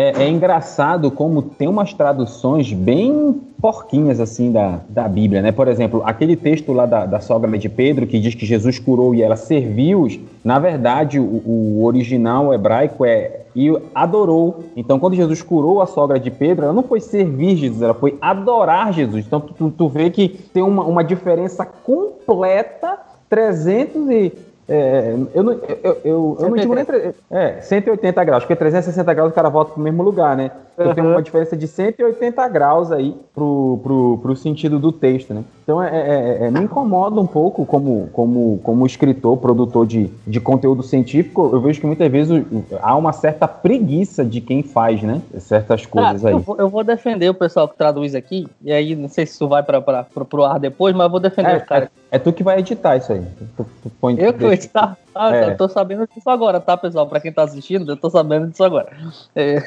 É, 0.00 0.22
é, 0.22 0.28
engraçado 0.30 1.10
como 1.10 1.42
tem 1.42 1.68
umas 1.68 1.92
traduções 1.92 2.72
bem 2.72 3.38
porquinhas 3.60 4.18
assim 4.18 4.50
da, 4.50 4.80
da 4.88 5.06
Bíblia, 5.06 5.42
né? 5.42 5.52
Por 5.52 5.68
exemplo, 5.68 6.02
aquele 6.06 6.36
texto 6.36 6.72
lá 6.72 6.86
da, 6.86 7.04
da 7.04 7.20
sogra 7.20 7.58
de 7.58 7.68
Pedro 7.68 8.06
que 8.06 8.18
diz 8.18 8.34
que 8.34 8.46
Jesus 8.46 8.78
curou 8.78 9.14
e 9.14 9.20
ela 9.20 9.36
serviu-os, 9.36 10.18
na 10.42 10.58
verdade 10.58 11.20
o, 11.20 11.42
o 11.44 11.84
original 11.84 12.54
hebraico 12.54 13.04
é 13.04 13.40
e 13.54 13.70
adorou. 13.94 14.64
Então, 14.74 14.98
quando 14.98 15.16
Jesus 15.16 15.42
curou 15.42 15.82
a 15.82 15.86
sogra 15.86 16.18
de 16.18 16.30
Pedro, 16.30 16.64
ela 16.64 16.72
não 16.72 16.82
foi 16.82 17.00
servir 17.00 17.56
Jesus, 17.56 17.82
ela 17.82 17.92
foi 17.92 18.16
adorar 18.22 18.94
Jesus. 18.94 19.26
Então, 19.26 19.38
tu, 19.38 19.70
tu 19.70 19.86
vê 19.86 20.08
que 20.08 20.30
tem 20.30 20.62
uma, 20.62 20.82
uma 20.82 21.04
diferença 21.04 21.66
completa 21.66 22.96
300 23.28 24.08
e 24.08 24.32
é, 24.72 25.16
eu 25.34 25.42
não, 25.42 25.52
eu, 25.52 26.00
eu, 26.04 26.36
eu 26.38 26.48
não 26.48 26.56
digo 26.56 26.74
nem. 26.76 26.86
É, 27.28 27.60
180 27.60 28.22
graus, 28.22 28.44
porque 28.44 28.54
360 28.54 29.12
graus 29.14 29.32
o 29.32 29.34
cara 29.34 29.48
volta 29.48 29.72
pro 29.72 29.82
mesmo 29.82 30.00
lugar, 30.00 30.36
né? 30.36 30.52
Uhum. 30.78 30.94
tem 30.94 31.04
uma 31.04 31.22
diferença 31.22 31.56
de 31.56 31.66
180 31.66 32.48
graus 32.48 32.90
aí 32.90 33.14
pro, 33.34 33.80
pro, 33.82 34.18
pro 34.22 34.36
sentido 34.36 34.78
do 34.78 34.90
texto, 34.90 35.34
né? 35.34 35.44
Então 35.62 35.82
é, 35.82 35.88
é, 35.88 36.46
é, 36.46 36.50
me 36.50 36.60
incomoda 36.60 37.20
um 37.20 37.26
pouco 37.26 37.64
como, 37.64 38.08
como, 38.12 38.58
como 38.62 38.86
escritor, 38.86 39.36
produtor 39.36 39.86
de, 39.86 40.10
de 40.26 40.40
conteúdo 40.40 40.82
científico. 40.82 41.50
Eu 41.52 41.60
vejo 41.60 41.80
que 41.80 41.86
muitas 41.86 42.10
vezes 42.10 42.44
há 42.80 42.96
uma 42.96 43.12
certa 43.12 43.46
preguiça 43.46 44.24
de 44.24 44.40
quem 44.40 44.62
faz, 44.62 45.02
né? 45.02 45.20
Certas 45.38 45.86
coisas 45.86 46.24
ah, 46.24 46.28
aí. 46.28 46.34
Eu 46.34 46.40
vou, 46.40 46.56
eu 46.56 46.68
vou, 46.68 46.82
defender 46.82 47.28
o 47.28 47.34
pessoal 47.34 47.68
que 47.68 47.76
traduz 47.76 48.14
aqui, 48.14 48.48
e 48.62 48.72
aí 48.72 48.96
não 48.96 49.08
sei 49.08 49.26
se 49.26 49.34
isso 49.34 49.46
vai 49.46 49.62
para 49.62 49.80
pro 49.80 50.44
ar 50.44 50.58
depois, 50.58 50.94
mas 50.94 51.04
eu 51.04 51.10
vou 51.10 51.20
defender 51.20 51.52
é, 51.52 51.56
os 51.58 51.62
caras. 51.62 51.88
É, 52.10 52.16
é, 52.16 52.18
tu 52.18 52.32
que 52.32 52.42
vai 52.42 52.58
editar 52.58 52.96
isso 52.96 53.12
aí. 53.12 53.22
Tu, 53.56 53.66
tu 53.82 53.90
põe, 54.00 54.18
eu 54.18 54.32
que 54.32 54.40
vou 54.40 54.52
editar? 54.52 54.96
Ah, 55.14 55.36
é. 55.36 55.50
eu 55.50 55.56
tô 55.56 55.68
sabendo 55.68 56.08
disso 56.12 56.28
agora, 56.28 56.60
tá, 56.60 56.76
pessoal? 56.76 57.06
Para 57.06 57.20
quem 57.20 57.32
tá 57.32 57.42
assistindo, 57.42 57.92
eu 57.92 57.96
tô 57.96 58.10
sabendo 58.10 58.48
disso 58.48 58.64
agora. 58.64 58.90
É. 59.36 59.58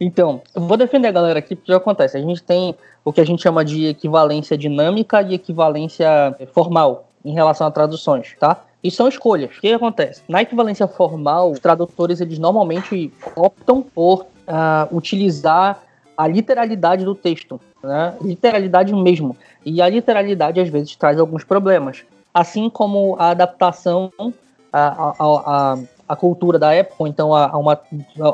Então, 0.00 0.40
eu 0.54 0.62
vou 0.62 0.76
defender 0.76 1.08
a 1.08 1.12
galera 1.12 1.38
aqui, 1.38 1.54
porque 1.54 1.72
o 1.72 1.76
que 1.76 1.82
acontece? 1.82 2.16
A 2.16 2.20
gente 2.20 2.42
tem 2.42 2.74
o 3.04 3.12
que 3.12 3.20
a 3.20 3.24
gente 3.24 3.42
chama 3.42 3.64
de 3.64 3.86
equivalência 3.86 4.56
dinâmica 4.56 5.22
e 5.22 5.34
equivalência 5.34 6.08
formal 6.52 7.08
em 7.24 7.32
relação 7.32 7.66
a 7.66 7.70
traduções, 7.70 8.34
tá? 8.38 8.64
E 8.82 8.90
são 8.90 9.08
escolhas. 9.08 9.56
O 9.56 9.60
que 9.60 9.72
acontece? 9.72 10.22
Na 10.28 10.42
equivalência 10.42 10.86
formal, 10.86 11.50
os 11.50 11.58
tradutores 11.58 12.20
eles 12.20 12.38
normalmente 12.38 13.12
optam 13.34 13.82
por 13.82 14.22
uh, 14.22 14.96
utilizar 14.96 15.82
a 16.16 16.26
literalidade 16.26 17.04
do 17.04 17.14
texto, 17.14 17.60
né? 17.82 18.14
literalidade 18.20 18.92
mesmo. 18.94 19.36
E 19.64 19.82
a 19.82 19.88
literalidade 19.88 20.60
às 20.60 20.68
vezes 20.68 20.96
traz 20.96 21.18
alguns 21.18 21.44
problemas, 21.44 22.04
assim 22.32 22.70
como 22.70 23.16
a 23.18 23.30
adaptação 23.30 24.12
à, 24.72 24.80
à, 24.80 25.14
à, 25.18 25.78
à 26.08 26.16
cultura 26.16 26.58
da 26.58 26.72
época, 26.72 26.96
ou 26.98 27.06
então 27.06 27.34
a, 27.34 27.48
a 27.48 27.56
uma, 27.56 27.80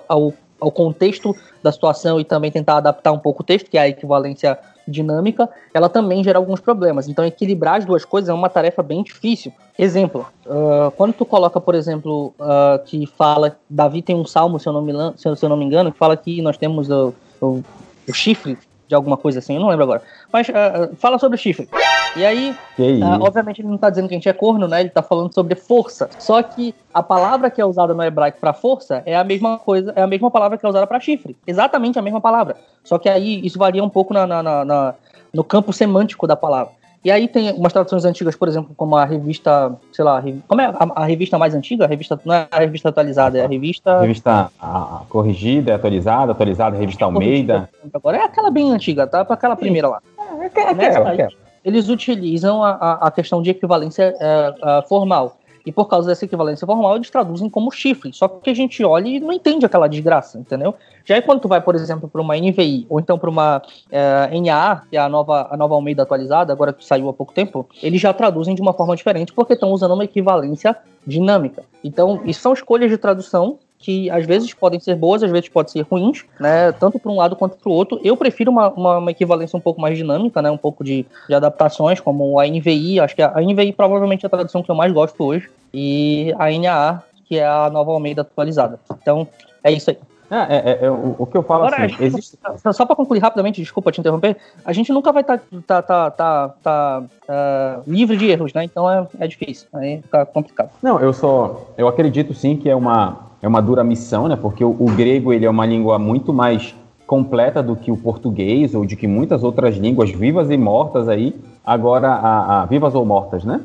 ao 0.09 0.33
ao 0.65 0.73
contexto 0.73 1.37
da 1.63 1.71
situação 1.71 2.19
e 2.19 2.25
também 2.25 2.51
tentar 2.51 2.79
adaptar 2.79 3.13
um 3.13 3.19
pouco 3.19 3.43
o 3.43 3.45
texto, 3.45 3.71
que 3.71 3.77
é 3.77 3.83
a 3.83 3.89
equivalência 3.89 4.59
dinâmica, 4.89 5.49
ela 5.73 5.89
também 5.89 6.23
gera 6.25 6.39
alguns 6.39 6.61
problemas. 6.61 7.09
Então, 7.09 7.25
equilibrar 7.25 7.77
as 7.77 7.85
duas 7.85 8.05
coisas 8.05 8.29
é 8.29 8.33
uma 8.33 8.49
tarefa 8.49 8.83
bem 8.83 9.03
difícil. 9.03 9.53
Exemplo, 9.79 10.27
uh, 10.47 10.91
quando 10.93 11.13
tu 11.13 11.25
coloca, 11.25 11.61
por 11.61 11.75
exemplo, 11.75 12.35
uh, 12.39 12.83
que 12.85 13.07
fala, 13.07 13.57
Davi 13.69 14.03
tem 14.03 14.17
um 14.17 14.25
salmo, 14.25 14.59
se 14.59 14.69
eu 14.69 14.73
não 14.73 14.83
me, 14.83 14.93
se 15.17 15.27
eu, 15.27 15.49
não 15.49 15.57
me 15.57 15.65
engano, 15.65 15.93
que 15.93 15.99
fala 15.99 16.17
que 16.17 16.41
nós 16.41 16.57
temos 16.57 16.91
o, 16.91 17.15
o, 17.41 17.63
o 18.09 18.13
chifre 18.13 18.59
de 18.87 18.95
alguma 18.95 19.17
coisa 19.17 19.39
assim, 19.39 19.55
eu 19.55 19.61
não 19.61 19.69
lembro 19.69 19.85
agora. 19.85 20.03
Mas 20.33 20.49
uh, 20.49 20.95
fala 20.97 21.19
sobre 21.19 21.37
o 21.37 21.39
chifre. 21.39 21.69
E 22.17 22.25
aí, 22.25 22.57
uh, 22.79 23.23
obviamente, 23.23 23.61
ele 23.61 23.69
não 23.69 23.75
está 23.75 23.91
dizendo 23.91 24.09
que 24.09 24.15
a 24.15 24.17
gente 24.17 24.29
é 24.29 24.33
corno, 24.33 24.69
né? 24.69 24.81
Ele 24.81 24.89
está 24.89 25.03
falando 25.03 25.33
sobre 25.35 25.55
força. 25.55 26.09
Só 26.19 26.43
que 26.43 26.75
a 26.93 27.03
palavra 27.03 27.51
que 27.51 27.61
é 27.61 27.65
usada 27.65 27.93
no 27.93 28.03
hebraico 28.03 28.39
para 28.39 28.53
força 28.53 29.03
é 29.05 29.17
a 29.17 29.25
mesma 29.25 29.59
coisa, 29.59 29.93
é 29.97 30.03
a 30.03 30.07
mesma 30.07 30.31
palavra 30.31 30.57
que 30.57 30.65
é 30.65 30.69
usada 30.69 30.87
para 30.87 31.01
chifre. 31.01 31.37
Exatamente 31.47 31.99
a 31.99 32.03
mesma 32.03 32.21
palavra. 32.21 32.57
Só 32.85 32.99
que 32.99 33.09
aí 33.09 33.45
isso 33.45 33.59
varia 33.59 33.83
um 33.83 33.89
pouco 33.89 34.15
na, 34.15 34.27
na, 34.27 34.43
na, 34.43 34.65
na 34.65 34.95
no 35.33 35.43
campo 35.43 35.73
semântico 35.73 36.27
da 36.27 36.37
palavra. 36.37 36.73
E 37.05 37.11
aí 37.11 37.29
tem 37.29 37.53
umas 37.53 37.71
traduções 37.71 38.07
antigas, 38.07 38.35
por 38.35 38.49
exemplo, 38.49 38.73
como 38.75 38.97
a 38.97 39.05
revista, 39.05 39.77
sei 39.93 40.03
lá, 40.03 40.23
como 40.49 40.61
é 40.63 40.65
a, 40.65 41.03
a, 41.03 41.05
revista 41.05 41.37
mais 41.37 41.55
antiga? 41.55 41.85
A 41.85 41.87
revista 41.87 42.19
não 42.25 42.35
é 42.35 42.49
a 42.51 42.59
revista 42.61 42.89
atualizada, 42.89 43.37
é 43.37 43.45
a 43.45 43.47
revista. 43.47 43.99
A 43.99 44.01
revista 44.01 44.51
a, 44.59 45.03
corrigida, 45.11 45.73
é 45.73 45.75
atualizada, 45.75 46.33
atualizada, 46.33 46.77
a 46.77 46.79
revista 46.79 47.05
Almeida. 47.05 47.69
Agora 47.93 48.17
é 48.17 48.25
aquela 48.25 48.51
bem 48.51 48.73
antiga, 48.73 49.07
tá? 49.07 49.23
Para 49.23 49.35
aquela 49.35 49.55
primeira 49.55 49.87
lá. 49.87 50.01
É, 50.19 50.45
é, 50.45 50.47
aquela, 50.47 51.11
aquela. 51.11 51.29
Eles 51.63 51.91
utilizam 51.91 52.65
a, 52.65 52.95
a, 52.95 53.11
questão 53.11 53.43
de 53.43 53.51
equivalência 53.51 54.15
é, 54.19 54.55
é, 54.63 54.83
formal. 54.89 55.37
E 55.65 55.73
por 55.73 55.87
causa 55.87 56.09
dessa 56.09 56.25
equivalência 56.25 56.67
formal, 56.67 56.97
eles 56.97 57.09
traduzem 57.09 57.49
como 57.49 57.71
chifre. 57.71 58.13
Só 58.13 58.29
que 58.29 58.51
a 58.51 58.55
gente 58.55 58.85
olha 58.85 59.09
e 59.09 59.21
não 59.21 59.33
entende 59.33 59.65
aquela 59.65 59.89
desgraça, 59.89 60.39
entendeu? 60.39 60.75
Já 61.05 61.21
quando 61.23 61.41
tu 61.41 61.49
vai, 61.49 61.61
por 61.61 61.75
exemplo, 61.75 62.09
para 62.09 62.21
uma 62.21 62.37
NVI 62.37 62.87
ou 62.89 63.01
então 63.01 63.19
para 63.19 63.31
uma 63.31 63.63
é, 63.91 64.41
NAA, 64.41 64.83
que 64.91 64.97
é 64.97 65.01
a 65.01 65.09
nova, 65.09 65.49
a 65.51 65.57
nova 65.57 65.75
Almeida 65.75 66.03
atualizada, 66.03 66.53
agora 66.53 66.73
que 66.73 66.85
saiu 66.85 67.09
há 67.09 67.13
pouco 67.13 67.33
tempo, 67.33 67.67
eles 67.83 68.01
já 68.01 68.13
traduzem 68.13 68.55
de 68.55 68.63
uma 68.63 68.73
forma 68.73 68.95
diferente 68.95 69.33
porque 69.33 69.55
estão 69.55 69.71
usando 69.71 69.93
uma 69.93 70.05
equivalência 70.05 70.77
dinâmica. 71.07 71.63
Então, 71.83 72.21
isso 72.25 72.41
são 72.41 72.53
escolhas 72.53 72.91
de 72.91 72.99
tradução 72.99 73.59
que 73.85 74.09
às 74.09 74.25
vezes 74.25 74.55
podem 74.55 74.81
ser 74.81 74.95
boas, 74.97 75.23
às 75.23 75.31
vezes 75.31 75.51
podem 75.51 75.71
ser 75.71 75.83
ruins, 75.83 76.25
né? 76.41 76.73
Tanto 76.73 76.99
para 76.99 77.13
um 77.13 77.17
lado 77.17 77.37
quanto 77.37 77.59
para 77.59 77.69
o 77.69 77.73
outro. 77.73 78.01
Eu 78.03 78.17
prefiro 78.17 78.51
uma, 78.51 78.71
uma, 78.71 78.99
uma, 78.99 79.11
equivalência 79.11 79.57
um 79.59 79.61
pouco 79.61 79.79
mais 79.79 79.99
dinâmica, 79.99 80.41
né? 80.41 80.51
Um 80.51 80.57
pouco 80.57 80.83
de, 80.83 81.05
de 81.29 81.35
adaptações, 81.35 82.01
como 82.01 82.41
a 82.41 82.47
NVI. 82.47 83.01
Acho 83.01 83.15
que 83.15 83.21
a, 83.21 83.33
a 83.37 83.43
NVI 83.43 83.75
provavelmente 83.75 84.25
é 84.25 84.27
a 84.27 84.31
tradução 84.31 84.63
que 84.63 84.71
eu 84.71 84.75
mais 84.75 84.91
gosto 84.91 85.23
hoje. 85.23 85.51
E 85.73 86.35
a 86.39 86.51
NAA, 86.51 87.03
que 87.27 87.39
é 87.39 87.47
a 87.47 87.69
nova 87.69 87.93
Almeida 87.93 88.23
atualizada. 88.23 88.81
Então, 89.03 89.29
é 89.63 89.71
isso 89.71 89.91
aí. 89.91 89.99
É, 90.31 90.37
é, 90.37 90.71
é, 90.71 90.85
é 90.87 90.91
o, 90.91 91.15
o, 91.19 91.27
que 91.27 91.37
eu 91.37 91.43
falo 91.43 91.67
Agora, 91.67 91.85
assim, 91.85 91.97
existe... 92.01 92.39
Só 92.73 92.87
para 92.87 92.97
concluir 92.97 93.19
rapidamente, 93.19 93.61
desculpa 93.61 93.93
te 93.93 94.01
interromper, 94.01 94.37
a 94.65 94.73
gente 94.73 94.91
nunca 94.93 95.13
vai 95.13 95.21
estar 95.21 95.39
tá, 95.67 95.83
tá, 95.83 96.11
tá, 96.11 96.55
tá, 96.63 97.03
uh, 97.29 97.83
livre 97.87 98.17
de 98.17 98.31
erros, 98.31 98.53
né? 98.55 98.65
Então 98.65 98.91
é, 98.91 99.07
é 99.21 99.27
difícil, 99.29 99.69
aí 99.75 100.01
fica 100.01 100.25
complicado. 100.27 100.71
Não, 100.83 100.99
eu 100.99 101.13
só, 101.13 101.69
eu 101.77 101.87
acredito 101.87 102.33
sim 102.33 102.57
que 102.57 102.71
é 102.71 102.75
uma, 102.75 103.19
é 103.45 103.49
uma 103.49 103.61
dura 103.61 103.85
missão, 103.85 104.27
né? 104.27 104.37
Porque 104.37 104.65
o, 104.65 104.71
o, 104.71 104.87
grego 104.87 105.31
ele 105.31 105.45
é 105.45 105.51
uma 105.51 105.67
língua 105.67 105.99
muito 105.99 106.33
mais 106.33 106.75
completa 107.07 107.63
do 107.63 107.77
que 107.77 107.93
o 107.93 107.97
português 107.97 108.75
ou 108.75 108.87
de 108.87 108.97
que 108.97 109.07
muitas 109.07 109.45
outras 109.45 109.77
línguas 109.77 110.11
vivas 110.11 110.51
e 110.51 110.57
mortas 110.57 111.11
aí. 111.11 111.39
Agora, 111.63 112.09
a, 112.09 112.63
a 112.63 112.65
vivas 112.65 112.95
ou 112.95 113.05
mortas, 113.05 113.45
né? 113.45 113.61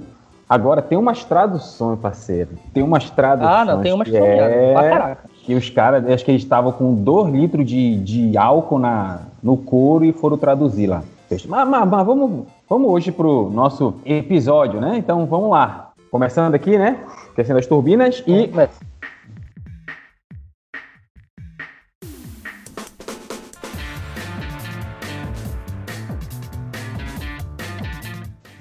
Agora 0.49 0.81
tem 0.81 0.97
umas 0.97 1.23
traduções, 1.23 1.97
parceiro. 1.97 2.49
Tem 2.73 2.83
umas 2.83 3.09
traduções. 3.09 3.55
Ah, 3.55 3.63
não, 3.63 3.81
tem 3.81 3.93
umas 3.93 4.09
que 4.09 4.17
é... 4.17 5.17
que 5.45 5.55
os 5.55 5.69
caras, 5.69 6.05
acho 6.09 6.25
que 6.25 6.31
eles 6.31 6.41
estavam 6.41 6.73
com 6.73 6.93
2 6.93 7.31
litros 7.31 7.65
de, 7.65 7.95
de 7.99 8.37
álcool 8.37 8.79
na, 8.79 9.21
no 9.41 9.55
couro 9.55 10.03
e 10.03 10.11
foram 10.11 10.37
traduzir 10.37 10.87
lá. 10.87 11.03
Mas, 11.31 11.45
mas, 11.45 11.87
mas 11.87 12.05
vamos, 12.05 12.47
vamos 12.67 12.91
hoje 12.91 13.13
pro 13.13 13.49
nosso 13.49 13.93
episódio, 14.05 14.81
né? 14.81 14.97
Então 14.97 15.25
vamos 15.25 15.51
lá. 15.51 15.91
Começando 16.11 16.53
aqui, 16.53 16.77
né? 16.77 16.97
Questão 17.33 17.55
das 17.55 17.65
turbinas 17.65 18.21
e. 18.27 18.51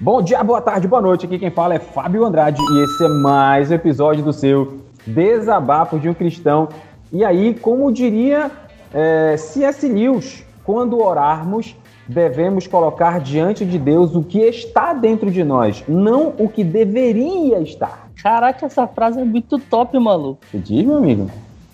Bom 0.01 0.21
dia, 0.21 0.41
boa 0.45 0.61
tarde, 0.61 0.87
boa 0.87 1.01
noite. 1.01 1.25
Aqui 1.25 1.37
quem 1.37 1.51
fala 1.51 1.73
é 1.73 1.79
Fábio 1.79 2.23
Andrade 2.23 2.57
e 2.57 2.83
esse 2.85 3.03
é 3.03 3.09
mais 3.21 3.69
um 3.69 3.73
episódio 3.73 4.23
do 4.23 4.31
seu 4.31 4.79
Desabafo 5.05 5.99
de 5.99 6.07
um 6.07 6.13
Cristão. 6.13 6.69
E 7.11 7.25
aí, 7.25 7.53
como 7.53 7.91
diria 7.91 8.49
é, 8.93 9.35
C.S. 9.35 9.85
Lewis, 9.89 10.45
quando 10.63 11.03
orarmos, 11.03 11.75
devemos 12.07 12.65
colocar 12.65 13.19
diante 13.19 13.65
de 13.65 13.77
Deus 13.77 14.15
o 14.15 14.23
que 14.23 14.39
está 14.39 14.93
dentro 14.93 15.29
de 15.29 15.43
nós, 15.43 15.83
não 15.85 16.33
o 16.39 16.47
que 16.47 16.63
deveria 16.63 17.59
estar. 17.59 18.09
Caraca, 18.23 18.67
essa 18.67 18.87
frase 18.87 19.19
é 19.19 19.25
muito 19.25 19.59
top, 19.59 19.99
maluco. 19.99 20.39
Você 20.49 20.59
diz, 20.59 20.85
meu 20.85 20.95
amigo? 20.95 21.29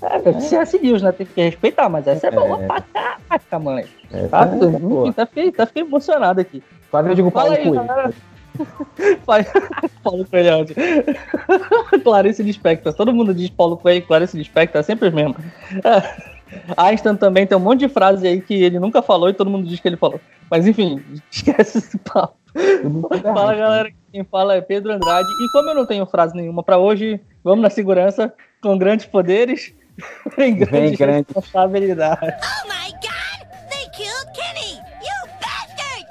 É, 0.06 0.30
é. 0.30 0.40
C.S. 0.40 0.78
Lewis, 0.78 1.02
né? 1.02 1.12
Tem 1.12 1.26
que 1.26 1.42
respeitar, 1.42 1.90
mas 1.90 2.08
essa 2.08 2.28
é, 2.28 2.30
é 2.30 2.32
boa 2.32 2.60
pra 2.60 2.82
caraca, 2.82 3.60
mãe. 3.60 3.86
É, 4.12 4.28
tá, 4.28 4.48
tá, 5.16 5.26
fiquei, 5.26 5.52
tá 5.52 5.66
fiquei 5.66 5.84
emocionado 5.84 6.40
aqui. 6.40 6.64
Quase 6.92 7.10
eu 7.10 7.16
digo 7.16 7.32
Paulo 7.32 7.56
Fala 9.26 9.44
Coelho. 9.44 9.76
Paulo 10.04 10.26
Coelho. 10.26 10.66
Clarice 12.04 12.44
Lispector. 12.44 12.94
Todo 12.94 13.14
mundo 13.14 13.34
diz 13.34 13.50
Paulo 13.50 13.78
Coelho, 13.78 14.06
Clarice 14.06 14.38
Lispector, 14.38 14.80
é 14.80 14.84
sempre 14.84 15.10
os 15.10 15.14
mesmos. 15.14 15.38
Einstein 16.78 17.18
também 17.18 17.46
tem 17.46 17.58
um 17.58 17.62
monte 17.62 17.80
de 17.80 17.90
frase 17.90 18.26
aí 18.28 18.40
que 18.40 18.54
ele 18.54 18.80
nunca 18.80 19.02
falou 19.02 19.28
e 19.30 19.34
todo 19.34 19.50
mundo 19.50 19.68
diz 19.68 19.80
que 19.80 19.88
ele 19.88 19.98
falou. 19.98 20.22
Mas 20.50 20.68
enfim, 20.68 21.02
esquece 21.32 21.80
esse 21.80 21.98
papo. 21.98 22.36
Fala 23.22 23.56
galera, 23.56 23.92
quem 24.12 24.24
fala 24.24 24.56
é 24.56 24.62
Pedro 24.62 24.94
Andrade. 24.94 25.28
E 25.28 25.52
como 25.52 25.70
eu 25.70 25.76
não 25.76 25.86
tenho 25.86 26.06
frase 26.06 26.36
nenhuma 26.36 26.64
para 26.64 26.78
hoje, 26.78 27.20
vamos 27.44 27.62
na 27.62 27.70
segurança 27.70 28.34
com 28.62 28.78
grandes 28.78 29.06
poderes 29.06 29.74
Bem 30.38 30.56
grande, 30.56 30.98
grande 30.98 31.28
responsabilidade. 31.34 32.20
Oh 32.22 32.68
my 32.68 32.92
God! 32.94 33.48
They 33.70 33.90
killed 33.94 34.28
Kenny! 34.34 34.80
You 35.02 35.30
bastard! 35.42 36.06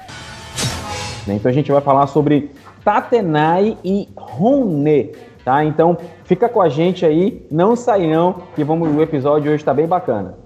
Então 1.29 1.51
a 1.51 1.55
gente 1.55 1.71
vai 1.71 1.81
falar 1.81 2.07
sobre 2.07 2.51
Tatenai 2.85 3.77
e 3.85 4.09
Rune, 4.17 5.13
tá? 5.45 5.65
Então 5.65 5.97
fica 6.25 6.49
com 6.49 6.61
a 6.61 6.69
gente 6.69 7.05
aí, 7.05 7.47
não 7.51 7.77
sai 7.77 8.07
não, 8.07 8.43
que 8.55 8.65
vamos, 8.65 8.95
o 8.95 9.03
episódio 9.03 9.53
hoje 9.53 9.63
está 9.63 9.75
bem 9.75 9.87
bacana. 9.87 10.43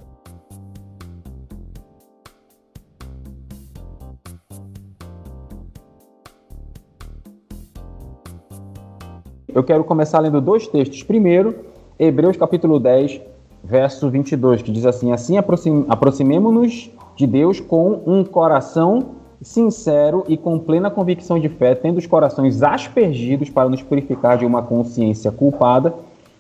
Eu 9.49 9.64
quero 9.64 9.82
começar 9.82 10.20
lendo 10.20 10.41
dois 10.41 10.69
textos. 10.69 11.02
Primeiro, 11.02 11.67
Hebreus 11.99 12.37
capítulo 12.37 12.79
10, 12.79 13.21
verso 13.65 14.09
22, 14.09 14.62
que 14.62 14.71
diz 14.71 14.87
assim: 14.87 15.11
Assim 15.11 15.37
aproximemo-nos 15.37 16.93
de 17.17 17.27
Deus 17.27 17.59
com 17.59 18.00
um 18.06 18.23
coração 18.23 19.17
sincero 19.43 20.25
e 20.29 20.37
com 20.37 20.61
plena 20.61 20.93
convicção 20.93 21.41
de 21.41 21.49
fé, 21.49 21.75
tendo 21.75 21.99
os 21.99 22.06
corações 22.06 22.62
aspergidos 22.62 23.50
para 23.50 23.69
nos 23.69 23.83
purificar 23.83 24.39
de 24.39 24.47
uma 24.47 24.62
consciência 24.62 25.33
culpada 25.33 25.93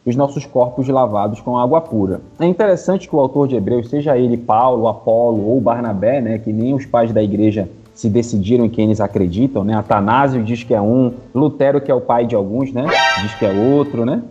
e 0.06 0.10
os 0.10 0.14
nossos 0.14 0.46
corpos 0.46 0.86
lavados 0.86 1.40
com 1.40 1.58
água 1.58 1.80
pura. 1.80 2.20
É 2.38 2.46
interessante 2.46 3.08
que 3.08 3.16
o 3.16 3.18
autor 3.18 3.48
de 3.48 3.56
Hebreus, 3.56 3.90
seja 3.90 4.16
ele 4.16 4.36
Paulo, 4.36 4.86
Apolo 4.86 5.44
ou 5.44 5.60
Barnabé, 5.60 6.20
né, 6.20 6.38
que 6.38 6.52
nem 6.52 6.72
os 6.72 6.86
pais 6.86 7.12
da 7.12 7.22
igreja 7.22 7.68
se 7.98 8.08
decidiram 8.08 8.64
em 8.64 8.68
quem 8.68 8.84
eles 8.84 9.00
acreditam, 9.00 9.64
né? 9.64 9.74
Atanásio 9.74 10.40
diz 10.44 10.62
que 10.62 10.72
é 10.72 10.80
um, 10.80 11.14
Lutero 11.34 11.80
que 11.80 11.90
é 11.90 11.94
o 11.94 12.00
pai 12.00 12.26
de 12.26 12.36
alguns, 12.36 12.72
né? 12.72 12.86
Diz 13.22 13.34
que 13.34 13.44
é 13.44 13.50
outro, 13.50 14.04
né? 14.04 14.22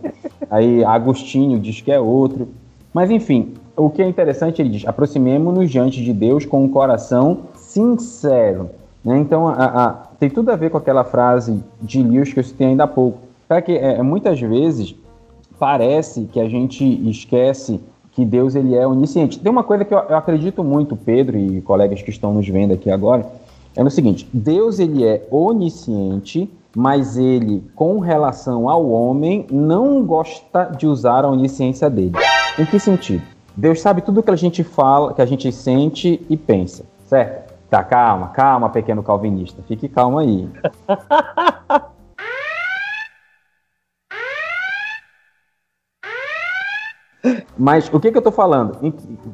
Aí 0.50 0.84
Agostinho 0.84 1.58
diz 1.58 1.80
que 1.80 1.92
é 1.92 2.00
outro. 2.00 2.48
Mas 2.92 3.10
enfim, 3.10 3.54
o 3.76 3.90
que 3.90 4.02
é 4.02 4.08
interessante, 4.08 4.60
ele 4.60 4.70
diz: 4.70 4.86
aproximemo-nos 4.86 5.70
diante 5.70 6.02
de 6.02 6.12
Deus 6.12 6.44
com 6.44 6.64
um 6.64 6.68
coração 6.68 7.38
sincero. 7.54 8.70
Né? 9.04 9.18
Então, 9.18 9.48
a, 9.48 9.52
a, 9.52 9.90
tem 10.18 10.28
tudo 10.28 10.50
a 10.50 10.56
ver 10.56 10.70
com 10.70 10.78
aquela 10.78 11.04
frase 11.04 11.62
de 11.80 12.02
Lewis 12.02 12.32
que 12.32 12.40
eu 12.40 12.44
citei 12.44 12.68
ainda 12.68 12.84
há 12.84 12.88
pouco. 12.88 13.18
Para 13.46 13.62
que 13.62 13.72
é, 13.72 14.02
muitas 14.02 14.40
vezes 14.40 14.94
parece 15.58 16.24
que 16.32 16.40
a 16.40 16.48
gente 16.48 16.84
esquece 17.08 17.80
que 18.12 18.24
Deus 18.24 18.54
ele 18.54 18.74
é 18.74 18.86
onisciente. 18.86 19.38
Tem 19.38 19.50
uma 19.50 19.62
coisa 19.62 19.84
que 19.84 19.94
eu, 19.94 19.98
eu 19.98 20.16
acredito 20.16 20.64
muito, 20.64 20.96
Pedro 20.96 21.38
e 21.38 21.60
colegas 21.60 22.02
que 22.02 22.10
estão 22.10 22.34
nos 22.34 22.48
vendo 22.48 22.74
aqui 22.74 22.90
agora, 22.90 23.24
é 23.76 23.82
no 23.82 23.90
seguinte: 23.90 24.28
Deus 24.32 24.78
ele 24.78 25.04
é 25.04 25.26
onisciente, 25.30 26.50
mas 26.76 27.16
ele, 27.16 27.68
com 27.74 27.98
relação 27.98 28.68
ao 28.68 28.88
homem, 28.88 29.46
não 29.50 30.04
gosta 30.04 30.64
de 30.66 30.86
usar 30.86 31.24
a 31.24 31.28
onisciência 31.28 31.88
dele. 31.88 32.12
Em 32.58 32.66
que 32.66 32.78
sentido? 32.78 33.22
Deus 33.56 33.80
sabe 33.80 34.02
tudo 34.02 34.22
que 34.22 34.30
a 34.30 34.36
gente 34.36 34.62
fala, 34.62 35.12
que 35.12 35.22
a 35.22 35.26
gente 35.26 35.50
sente 35.50 36.24
e 36.28 36.36
pensa, 36.36 36.84
certo? 37.06 37.54
Tá, 37.68 37.82
calma, 37.84 38.28
calma, 38.28 38.70
pequeno 38.70 39.02
calvinista. 39.02 39.62
Fique 39.66 39.88
calmo 39.88 40.18
aí. 40.18 40.48
Mas 47.58 47.92
o 47.92 47.98
que, 47.98 48.10
que 48.10 48.16
eu 48.16 48.20
estou 48.20 48.32
falando? 48.32 48.78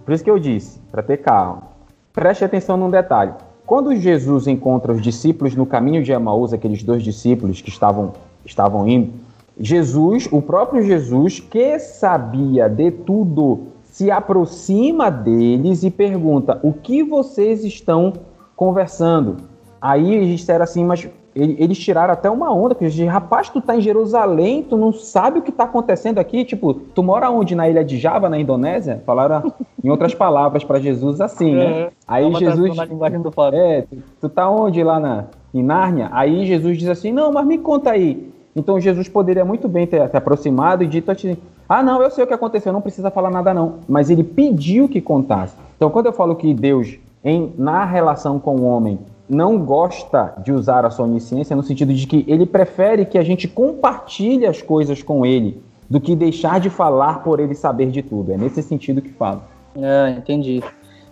Por 0.05 0.15
isso 0.15 0.25
que 0.25 0.31
eu 0.31 0.39
disse, 0.39 0.81
para 0.91 1.03
ter 1.03 1.19
calma. 1.19 1.65
Preste 2.13 2.45
atenção 2.45 2.77
num 2.77 2.91
detalhe. 2.91 3.35
Quando 3.67 3.97
Jesus 3.97 4.47
encontra 4.47 4.93
os 4.93 5.01
discípulos 5.01 5.55
no 5.55 5.65
caminho 5.65 6.03
de 6.03 6.13
Emaús, 6.13 6.53
aqueles 6.53 6.83
dois 6.83 7.03
discípulos 7.03 7.63
que 7.63 7.71
estavam, 7.71 8.13
estavam 8.45 8.87
indo, 8.87 9.13
Jesus, 9.59 10.29
o 10.31 10.43
próprio 10.43 10.83
Jesus, 10.83 11.41
que 11.41 11.79
sabia 11.79 12.69
de 12.69 12.91
tudo, 12.91 13.69
se 13.85 14.11
aproxima 14.11 15.11
deles 15.11 15.83
e 15.85 15.91
pergunta: 15.91 16.59
O 16.63 16.73
que 16.73 17.03
vocês 17.03 17.65
estão 17.65 18.13
conversando? 18.57 19.37
Aí 19.81 20.15
eles 20.15 20.41
disseram 20.41 20.65
assim, 20.65 20.85
mas 20.85 21.09
eles 21.35 21.79
tiraram 21.79 22.13
até 22.13 22.31
uma 22.31 22.53
onda, 22.53 22.75
porque 22.75 22.85
eles 22.85 23.09
rapaz, 23.09 23.49
tu 23.49 23.61
tá 23.61 23.77
em 23.77 23.81
Jerusalém, 23.81 24.63
tu 24.63 24.77
não 24.77 24.93
sabe 24.93 25.41
o 25.41 25.43
que 25.43 25.51
tá 25.51 25.65
acontecendo 25.65 26.19
aqui? 26.19 26.45
Tipo, 26.45 26.75
tu 26.75 27.03
mora 27.03 27.31
onde? 27.31 27.55
Na 27.55 27.69
ilha 27.69 27.85
de 27.85 27.99
Java, 27.99 28.29
na 28.29 28.39
Indonésia? 28.39 29.03
Falaram, 29.05 29.53
em 29.83 29.91
outras 29.91 30.15
palavras, 30.15 30.63
para 30.63 30.79
Jesus 30.79 31.21
assim, 31.21 31.55
né? 31.55 31.65
É, 31.65 31.91
Aí 32.07 32.33
Jesus... 32.35 32.77
Na 32.77 32.85
linguagem 32.85 33.21
do 33.21 33.33
É, 33.53 33.83
tu, 33.83 33.97
tu 34.21 34.29
tá 34.29 34.49
onde 34.49 34.83
lá 34.83 35.01
na, 35.01 35.25
em 35.53 35.63
Nárnia? 35.63 36.09
Aí 36.13 36.47
Jesus 36.47 36.79
diz 36.79 36.89
assim, 36.89 37.13
não, 37.13 37.33
mas 37.33 37.47
me 37.47 37.59
conta 37.59 37.91
aí. 37.91 38.33
Então 38.55 38.81
Jesus 38.81 39.09
poderia 39.09 39.45
muito 39.45 39.69
bem 39.69 39.87
ter 39.87 40.09
se 40.09 40.17
aproximado 40.17 40.85
e 40.85 40.87
dito 40.87 41.11
assim, 41.11 41.37
ah, 41.69 41.83
não, 41.83 42.03
eu 42.03 42.11
sei 42.11 42.25
o 42.25 42.27
que 42.27 42.35
aconteceu, 42.35 42.73
não 42.73 42.81
precisa 42.81 43.11
falar 43.11 43.31
nada 43.31 43.55
não. 43.55 43.77
Mas 43.89 44.11
ele 44.11 44.23
pediu 44.23 44.89
que 44.89 45.01
contasse. 45.01 45.57
Então, 45.77 45.91
quando 45.91 46.07
eu 46.07 46.13
falo 46.13 46.37
que 46.37 46.53
Deus, 46.53 46.99
em, 47.25 47.53
na 47.57 47.85
relação 47.85 48.39
com 48.39 48.57
o 48.57 48.65
homem, 48.65 48.99
não 49.29 49.59
gosta 49.59 50.35
de 50.43 50.53
usar 50.53 50.85
a 50.85 50.91
sua 50.91 51.07
onisciência 51.07 51.57
no 51.57 51.63
sentido 51.63 51.93
de 51.95 52.07
que 52.07 52.25
ele 52.29 52.45
prefere 52.45 53.07
que 53.07 53.19
a 53.19 53.23
gente 53.23 53.49
compartilhe 53.49 54.47
as 54.47 54.61
coisas 54.61 55.03
com 55.03 55.25
ele 55.25 55.63
do 55.89 56.01
que 56.01 56.15
deixar 56.15 56.61
de 56.61 56.71
falar 56.71 57.23
por 57.23 57.41
ele 57.41 57.55
saber 57.55 57.91
de 57.91 58.03
tudo. 58.03 58.33
É 58.33 58.37
nesse 58.37 58.63
sentido 58.63 59.01
que 59.01 59.11
falo. 59.11 59.43
É, 59.77 60.11
entendi. 60.11 60.63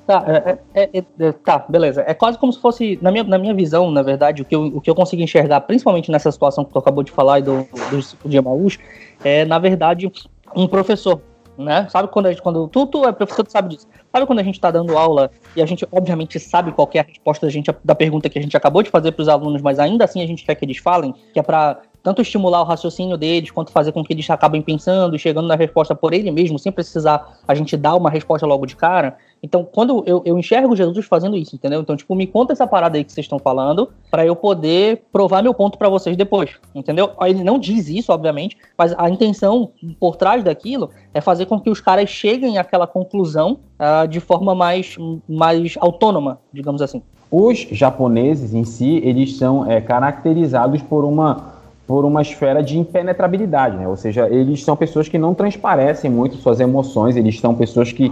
Tá, 0.06 0.24
é, 0.26 0.58
é, 0.74 0.90
é, 0.98 1.04
é, 1.20 1.32
tá, 1.32 1.64
beleza. 1.68 2.04
É 2.06 2.12
quase 2.12 2.36
como 2.36 2.52
se 2.52 2.60
fosse, 2.60 2.98
na 3.00 3.10
minha, 3.10 3.24
na 3.24 3.38
minha 3.38 3.54
visão, 3.54 3.90
na 3.90 4.02
verdade, 4.02 4.42
o 4.42 4.44
que, 4.44 4.54
eu, 4.54 4.64
o 4.64 4.80
que 4.80 4.90
eu 4.90 4.94
consigo 4.94 5.22
enxergar, 5.22 5.60
principalmente 5.60 6.10
nessa 6.10 6.30
situação 6.30 6.64
que 6.64 6.72
tu 6.72 6.78
acabou 6.78 7.04
de 7.04 7.12
falar 7.12 7.40
do, 7.40 7.66
do 7.90 8.28
de 8.28 8.36
Emaús, 8.36 8.78
é, 9.24 9.44
na 9.44 9.58
verdade, 9.58 10.10
um 10.54 10.66
professor 10.66 11.20
né? 11.56 11.86
Sabe 11.90 12.08
quando 12.08 12.26
a 12.26 12.30
gente, 12.30 12.42
quando 12.42 12.68
tu, 12.68 12.86
tu 12.86 13.06
é 13.06 13.12
professor, 13.12 13.44
tu 13.44 13.52
sabe 13.52 13.70
disso. 13.70 13.86
Sabe 14.12 14.26
quando 14.26 14.40
a 14.40 14.42
gente 14.42 14.56
está 14.56 14.70
dando 14.70 14.96
aula 14.96 15.30
e 15.56 15.62
a 15.62 15.66
gente 15.66 15.88
obviamente 15.90 16.38
sabe 16.38 16.70
qual 16.70 16.88
é 16.92 16.98
a 16.98 17.02
resposta 17.02 17.46
da 17.46 17.50
gente 17.50 17.70
da 17.82 17.94
pergunta 17.94 18.28
que 18.28 18.38
a 18.38 18.42
gente 18.42 18.54
acabou 18.56 18.82
de 18.82 18.90
fazer 18.90 19.12
para 19.12 19.22
os 19.22 19.28
alunos, 19.28 19.62
mas 19.62 19.78
ainda 19.78 20.04
assim 20.04 20.22
a 20.22 20.26
gente 20.26 20.44
quer 20.44 20.54
que 20.54 20.64
eles 20.64 20.76
falem, 20.76 21.14
que 21.32 21.40
é 21.40 21.42
para 21.42 21.80
tanto 22.02 22.20
estimular 22.20 22.60
o 22.60 22.64
raciocínio 22.64 23.16
deles, 23.16 23.50
quanto 23.50 23.70
fazer 23.70 23.92
com 23.92 24.02
que 24.02 24.12
eles 24.12 24.28
acabem 24.28 24.60
pensando, 24.60 25.18
chegando 25.18 25.46
na 25.46 25.54
resposta 25.54 25.94
por 25.94 26.12
ele 26.12 26.30
mesmo, 26.30 26.58
sem 26.58 26.72
precisar 26.72 27.38
a 27.46 27.54
gente 27.54 27.76
dar 27.76 27.94
uma 27.94 28.10
resposta 28.10 28.46
logo 28.46 28.66
de 28.66 28.76
cara. 28.76 29.16
Então, 29.42 29.64
quando 29.64 30.04
eu, 30.06 30.22
eu 30.24 30.38
enxergo 30.38 30.76
Jesus 30.76 31.04
fazendo 31.06 31.36
isso, 31.36 31.54
entendeu? 31.54 31.80
Então, 31.80 31.96
tipo, 31.96 32.14
me 32.14 32.26
conta 32.26 32.52
essa 32.52 32.66
parada 32.66 32.96
aí 32.96 33.04
que 33.04 33.12
vocês 33.12 33.24
estão 33.24 33.38
falando, 33.38 33.88
para 34.10 34.24
eu 34.24 34.36
poder 34.36 35.02
provar 35.12 35.42
meu 35.42 35.52
ponto 35.52 35.76
para 35.76 35.88
vocês 35.88 36.16
depois, 36.16 36.50
entendeu? 36.74 37.10
Ele 37.22 37.42
não 37.42 37.58
diz 37.58 37.88
isso, 37.88 38.12
obviamente, 38.12 38.56
mas 38.78 38.94
a 38.96 39.08
intenção 39.10 39.70
por 39.98 40.16
trás 40.16 40.44
daquilo 40.44 40.90
é 41.12 41.20
fazer 41.20 41.46
com 41.46 41.58
que 41.58 41.70
os 41.70 41.80
caras 41.80 42.08
cheguem 42.08 42.58
àquela 42.58 42.86
conclusão 42.86 43.58
uh, 43.78 44.06
de 44.06 44.20
forma 44.20 44.54
mais, 44.54 44.96
mais 45.28 45.74
autônoma, 45.80 46.38
digamos 46.52 46.80
assim. 46.80 47.02
Os 47.30 47.60
japoneses 47.70 48.52
em 48.52 48.62
si, 48.62 49.00
eles 49.02 49.38
são 49.38 49.68
é, 49.68 49.80
caracterizados 49.80 50.82
por 50.82 51.02
uma 51.02 51.51
por 51.92 52.06
uma 52.06 52.22
esfera 52.22 52.62
de 52.62 52.78
impenetrabilidade, 52.78 53.76
né? 53.76 53.86
Ou 53.86 53.98
seja, 53.98 54.26
eles 54.26 54.64
são 54.64 54.74
pessoas 54.74 55.10
que 55.10 55.18
não 55.18 55.34
transparecem 55.34 56.10
muito 56.10 56.36
suas 56.36 56.58
emoções, 56.58 57.18
eles 57.18 57.38
são 57.38 57.54
pessoas 57.54 57.92
que, 57.92 58.10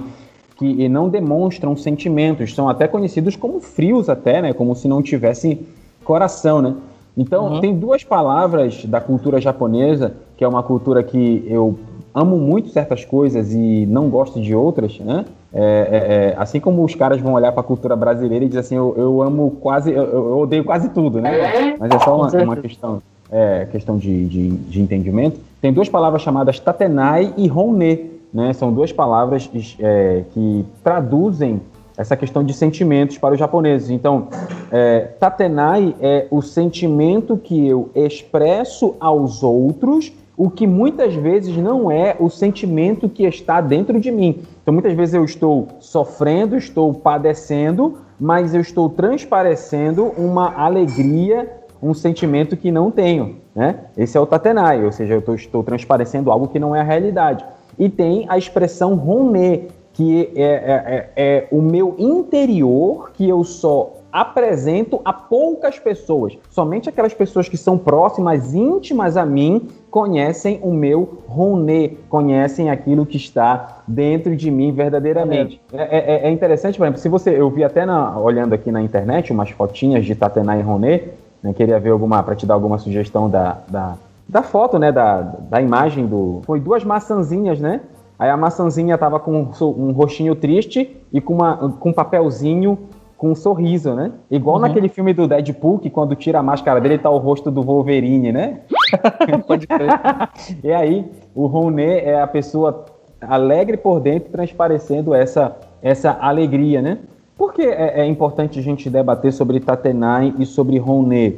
que 0.58 0.86
não 0.86 1.08
demonstram 1.08 1.74
sentimentos, 1.74 2.54
são 2.54 2.68
até 2.68 2.86
conhecidos 2.86 3.36
como 3.36 3.58
frios 3.58 4.10
até, 4.10 4.42
né? 4.42 4.52
Como 4.52 4.76
se 4.76 4.86
não 4.86 5.00
tivessem 5.00 5.60
coração, 6.04 6.60
né? 6.60 6.74
Então, 7.16 7.54
uhum. 7.54 7.60
tem 7.62 7.74
duas 7.74 8.04
palavras 8.04 8.84
da 8.84 9.00
cultura 9.00 9.40
japonesa, 9.40 10.12
que 10.36 10.44
é 10.44 10.48
uma 10.48 10.62
cultura 10.62 11.02
que 11.02 11.42
eu 11.48 11.78
amo 12.14 12.36
muito 12.36 12.68
certas 12.68 13.02
coisas 13.02 13.54
e 13.54 13.86
não 13.86 14.10
gosto 14.10 14.42
de 14.42 14.54
outras, 14.54 15.00
né? 15.00 15.24
É, 15.54 15.62
é, 15.62 15.96
é, 15.96 16.34
assim 16.36 16.60
como 16.60 16.84
os 16.84 16.94
caras 16.94 17.18
vão 17.18 17.32
olhar 17.32 17.50
para 17.52 17.62
a 17.62 17.64
cultura 17.64 17.96
brasileira 17.96 18.44
e 18.44 18.48
dizer 18.48 18.60
assim, 18.60 18.76
eu, 18.76 18.94
eu 18.94 19.22
amo 19.22 19.52
quase, 19.58 19.90
eu, 19.90 20.04
eu, 20.04 20.38
odeio 20.38 20.64
quase 20.64 20.90
tudo, 20.90 21.18
né? 21.18 21.76
Mas 21.78 21.90
é 21.90 21.98
só 22.00 22.14
uma, 22.14 22.30
uma 22.42 22.56
questão 22.56 23.00
é, 23.30 23.66
questão 23.70 23.96
de, 23.96 24.26
de, 24.26 24.48
de, 24.48 24.80
entendimento, 24.80 25.40
tem 25.60 25.72
duas 25.72 25.88
palavras 25.88 26.22
chamadas 26.22 26.58
tatenai 26.58 27.32
e 27.36 27.50
honne, 27.50 28.10
né? 28.32 28.52
São 28.52 28.72
duas 28.72 28.92
palavras 28.92 29.48
é, 29.78 30.24
que 30.32 30.64
traduzem 30.82 31.60
essa 31.96 32.16
questão 32.16 32.42
de 32.42 32.54
sentimentos 32.54 33.18
para 33.18 33.34
os 33.34 33.38
japoneses. 33.38 33.90
Então, 33.90 34.28
é, 34.72 35.00
tatenai 35.18 35.94
é 36.00 36.26
o 36.30 36.40
sentimento 36.40 37.36
que 37.36 37.68
eu 37.68 37.90
expresso 37.94 38.94
aos 38.98 39.42
outros, 39.42 40.10
o 40.34 40.48
que 40.48 40.66
muitas 40.66 41.14
vezes 41.14 41.54
não 41.58 41.90
é 41.90 42.16
o 42.18 42.30
sentimento 42.30 43.06
que 43.06 43.24
está 43.24 43.60
dentro 43.60 44.00
de 44.00 44.10
mim. 44.10 44.38
Então, 44.62 44.72
muitas 44.72 44.94
vezes 44.94 45.14
eu 45.14 45.24
estou 45.24 45.68
sofrendo, 45.78 46.56
estou 46.56 46.94
padecendo, 46.94 47.98
mas 48.18 48.54
eu 48.54 48.62
estou 48.62 48.88
transparecendo 48.88 50.06
uma 50.16 50.54
alegria 50.54 51.59
um 51.82 51.94
sentimento 51.94 52.56
que 52.56 52.70
não 52.70 52.90
tenho. 52.90 53.36
Né? 53.54 53.76
Esse 53.96 54.16
é 54.16 54.20
o 54.20 54.26
tatenai, 54.26 54.84
ou 54.84 54.92
seja, 54.92 55.14
eu 55.14 55.22
tô, 55.22 55.34
estou 55.34 55.62
transparecendo 55.62 56.30
algo 56.30 56.48
que 56.48 56.58
não 56.58 56.74
é 56.74 56.80
a 56.80 56.84
realidade. 56.84 57.44
E 57.78 57.88
tem 57.88 58.26
a 58.28 58.36
expressão 58.36 58.94
romê, 58.94 59.68
que 59.92 60.30
é, 60.34 60.42
é, 60.42 61.10
é, 61.16 61.36
é 61.36 61.48
o 61.50 61.60
meu 61.60 61.94
interior 61.98 63.10
que 63.14 63.28
eu 63.28 63.42
só 63.44 64.00
apresento 64.12 65.00
a 65.04 65.12
poucas 65.12 65.78
pessoas. 65.78 66.36
Somente 66.50 66.88
aquelas 66.88 67.14
pessoas 67.14 67.48
que 67.48 67.56
são 67.56 67.78
próximas, 67.78 68.54
íntimas 68.54 69.16
a 69.16 69.24
mim, 69.24 69.68
conhecem 69.90 70.58
o 70.62 70.72
meu 70.72 71.22
Ronê, 71.26 71.96
conhecem 72.08 72.70
aquilo 72.70 73.06
que 73.06 73.16
está 73.16 73.82
dentro 73.86 74.36
de 74.36 74.50
mim 74.50 74.72
verdadeiramente. 74.72 75.60
É, 75.72 75.82
é, 75.82 76.14
é, 76.14 76.28
é 76.28 76.30
interessante, 76.30 76.76
por 76.76 76.84
exemplo, 76.84 77.00
se 77.00 77.08
você, 77.08 77.30
eu 77.40 77.48
vi 77.50 77.64
até 77.64 77.86
na, 77.86 78.18
olhando 78.18 78.52
aqui 78.52 78.70
na 78.70 78.82
internet 78.82 79.32
umas 79.32 79.50
fotinhas 79.50 80.04
de 80.04 80.14
Tatená 80.14 80.58
e 80.58 80.62
Ronê, 80.62 81.02
né? 81.42 81.52
Queria 81.52 81.78
ver 81.78 81.90
alguma, 81.90 82.22
para 82.22 82.34
te 82.34 82.46
dar 82.46 82.54
alguma 82.54 82.78
sugestão 82.78 83.28
da, 83.28 83.58
da, 83.68 83.94
da 84.28 84.42
foto, 84.42 84.78
né? 84.78 84.92
Da, 84.92 85.20
da 85.20 85.60
imagem 85.60 86.06
do. 86.06 86.40
Foi 86.44 86.60
duas 86.60 86.84
maçãzinhas, 86.84 87.60
né? 87.60 87.80
Aí 88.18 88.28
a 88.28 88.36
maçãzinha 88.36 88.98
tava 88.98 89.18
com 89.18 89.48
um 89.62 89.92
rostinho 89.92 90.34
triste 90.34 90.96
e 91.12 91.20
com, 91.20 91.34
uma, 91.34 91.56
com 91.56 91.88
um 91.88 91.92
papelzinho 91.92 92.78
com 93.20 93.32
um 93.32 93.34
sorriso, 93.34 93.94
né? 93.94 94.12
Igual 94.30 94.56
uhum. 94.56 94.62
naquele 94.62 94.88
filme 94.88 95.12
do 95.12 95.28
Deadpool, 95.28 95.78
que 95.78 95.90
quando 95.90 96.16
tira 96.16 96.38
a 96.38 96.42
máscara 96.42 96.80
dele 96.80 96.96
tá 96.96 97.10
o 97.10 97.18
rosto 97.18 97.50
do 97.50 97.62
Wolverine, 97.62 98.32
né? 98.32 98.60
Pode 99.46 99.66
crer. 99.66 99.90
e 100.64 100.72
aí, 100.72 101.04
o 101.34 101.44
Roné 101.44 101.98
é 101.98 102.18
a 102.18 102.26
pessoa 102.26 102.86
alegre 103.20 103.76
por 103.76 104.00
dentro, 104.00 104.30
transparecendo 104.30 105.14
essa, 105.14 105.54
essa 105.82 106.16
alegria, 106.18 106.80
né? 106.80 106.96
Por 107.40 107.54
que 107.54 107.62
é, 107.62 108.02
é 108.02 108.06
importante 108.06 108.58
a 108.58 108.62
gente 108.62 108.90
debater 108.90 109.32
sobre 109.32 109.60
Tatenai 109.60 110.34
e 110.38 110.44
sobre 110.44 110.76
Roné? 110.76 111.32